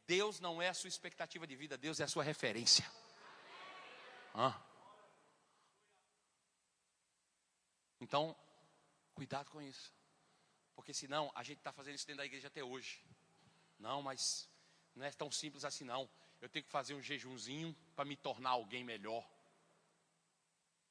[0.07, 2.85] Deus não é a sua expectativa de vida, Deus é a sua referência.
[4.35, 4.66] Ah.
[8.07, 8.37] Então,
[9.17, 9.93] cuidado com isso.
[10.77, 13.05] Porque senão a gente está fazendo isso dentro da igreja até hoje.
[13.81, 14.49] Não, mas
[14.95, 16.09] não é tão simples assim não.
[16.41, 19.29] Eu tenho que fazer um jejumzinho para me tornar alguém melhor.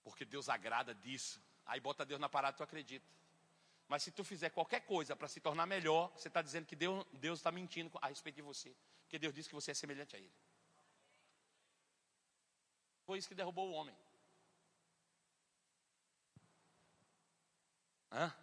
[0.03, 1.41] Porque Deus agrada disso.
[1.65, 3.07] Aí bota Deus na parada, tu acredita.
[3.87, 7.39] Mas se tu fizer qualquer coisa para se tornar melhor, você está dizendo que Deus
[7.39, 8.75] está mentindo a respeito de você.
[9.03, 10.35] Porque Deus disse que você é semelhante a Ele.
[13.05, 13.95] Foi isso que derrubou o homem.
[18.15, 18.33] Hã?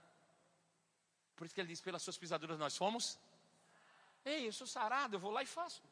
[1.35, 3.18] Por isso que ele diz: pelas suas pisaduras nós fomos.
[4.25, 5.83] Ei, eu sou sarado, eu vou lá e faço.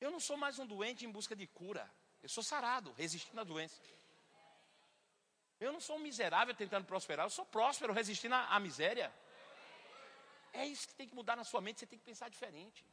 [0.00, 1.84] Eu não sou mais um doente em busca de cura.
[2.22, 3.80] Eu sou sarado, resistindo à doença.
[5.58, 9.12] Eu não sou um miserável tentando prosperar, eu sou próspero resistindo à, à miséria.
[10.52, 12.84] É isso que tem que mudar na sua mente, você tem que pensar diferente.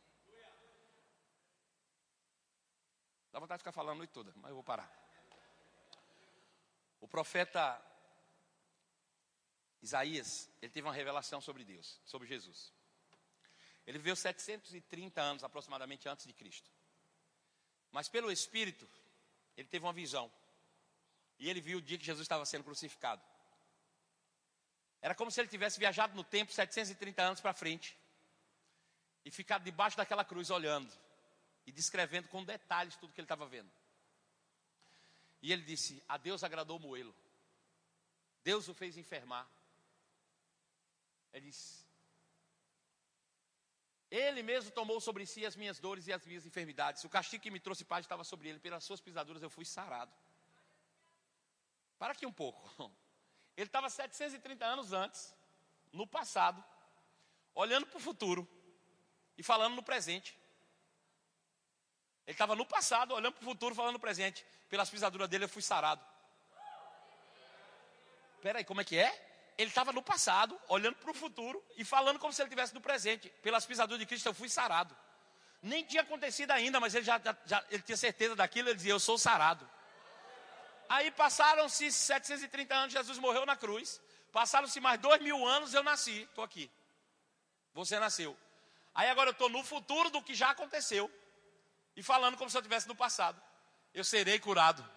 [3.32, 5.07] Dá vontade de ficar falando a noite toda, mas eu vou parar.
[7.00, 7.82] O profeta
[9.82, 12.74] Isaías, ele teve uma revelação sobre Deus, sobre Jesus.
[13.86, 16.70] Ele viveu 730 anos aproximadamente antes de Cristo.
[17.92, 18.88] Mas pelo Espírito,
[19.56, 20.32] ele teve uma visão.
[21.40, 23.22] E ele viu o dia que Jesus estava sendo crucificado.
[25.02, 27.98] Era como se ele tivesse viajado no tempo 730 anos para frente.
[29.24, 30.92] E ficado debaixo daquela cruz olhando.
[31.66, 33.72] E descrevendo com detalhes tudo que ele estava vendo.
[35.42, 37.16] E ele disse: A Deus agradou moê-lo.
[38.44, 39.48] Deus o fez enfermar.
[41.34, 41.86] Ele disse:
[44.10, 47.04] Ele mesmo tomou sobre si as minhas dores e as minhas enfermidades.
[47.04, 48.60] O castigo que me trouxe paz estava sobre ele.
[48.60, 50.14] Pelas suas pisaduras eu fui sarado.
[52.00, 52.62] Para aqui um pouco.
[53.58, 55.36] Ele estava 730 anos antes,
[55.92, 56.64] no passado,
[57.56, 58.48] olhando para o futuro
[59.36, 60.38] e falando no presente.
[62.28, 64.46] Ele estava no passado, olhando para o futuro, falando no presente.
[64.70, 66.04] Pelas pisaduras dele eu fui sarado.
[68.36, 69.28] Espera aí, como é que é?
[69.58, 72.80] ele estava no passado, olhando para o futuro e falando como se ele estivesse no
[72.80, 73.30] presente.
[73.42, 74.96] Pelas pisaduras de Cristo eu fui sarado.
[75.64, 79.00] Nem tinha acontecido ainda, mas ele já, já ele tinha certeza daquilo, ele dizia, eu
[79.00, 79.68] sou sarado.
[80.88, 84.00] Aí passaram-se 730 anos, Jesus morreu na cruz.
[84.32, 86.70] Passaram-se mais dois mil anos, eu nasci, estou aqui.
[87.74, 88.38] Você nasceu.
[88.94, 91.12] Aí agora eu estou no futuro do que já aconteceu.
[91.98, 93.42] E falando como se eu estivesse no passado.
[93.92, 94.88] Eu serei curado.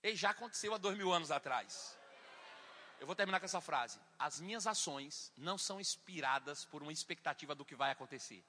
[0.00, 1.98] E já aconteceu há dois mil anos atrás.
[3.00, 3.98] Eu vou terminar com essa frase.
[4.16, 8.44] As minhas ações não são inspiradas por uma expectativa do que vai acontecer.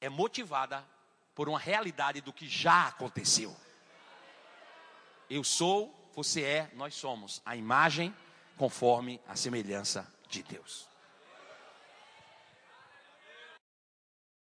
[0.00, 0.86] É motivada
[1.34, 3.56] por uma realidade do que já aconteceu.
[5.28, 8.14] Eu sou, você é, nós somos a imagem
[8.56, 10.88] conforme a semelhança de Deus.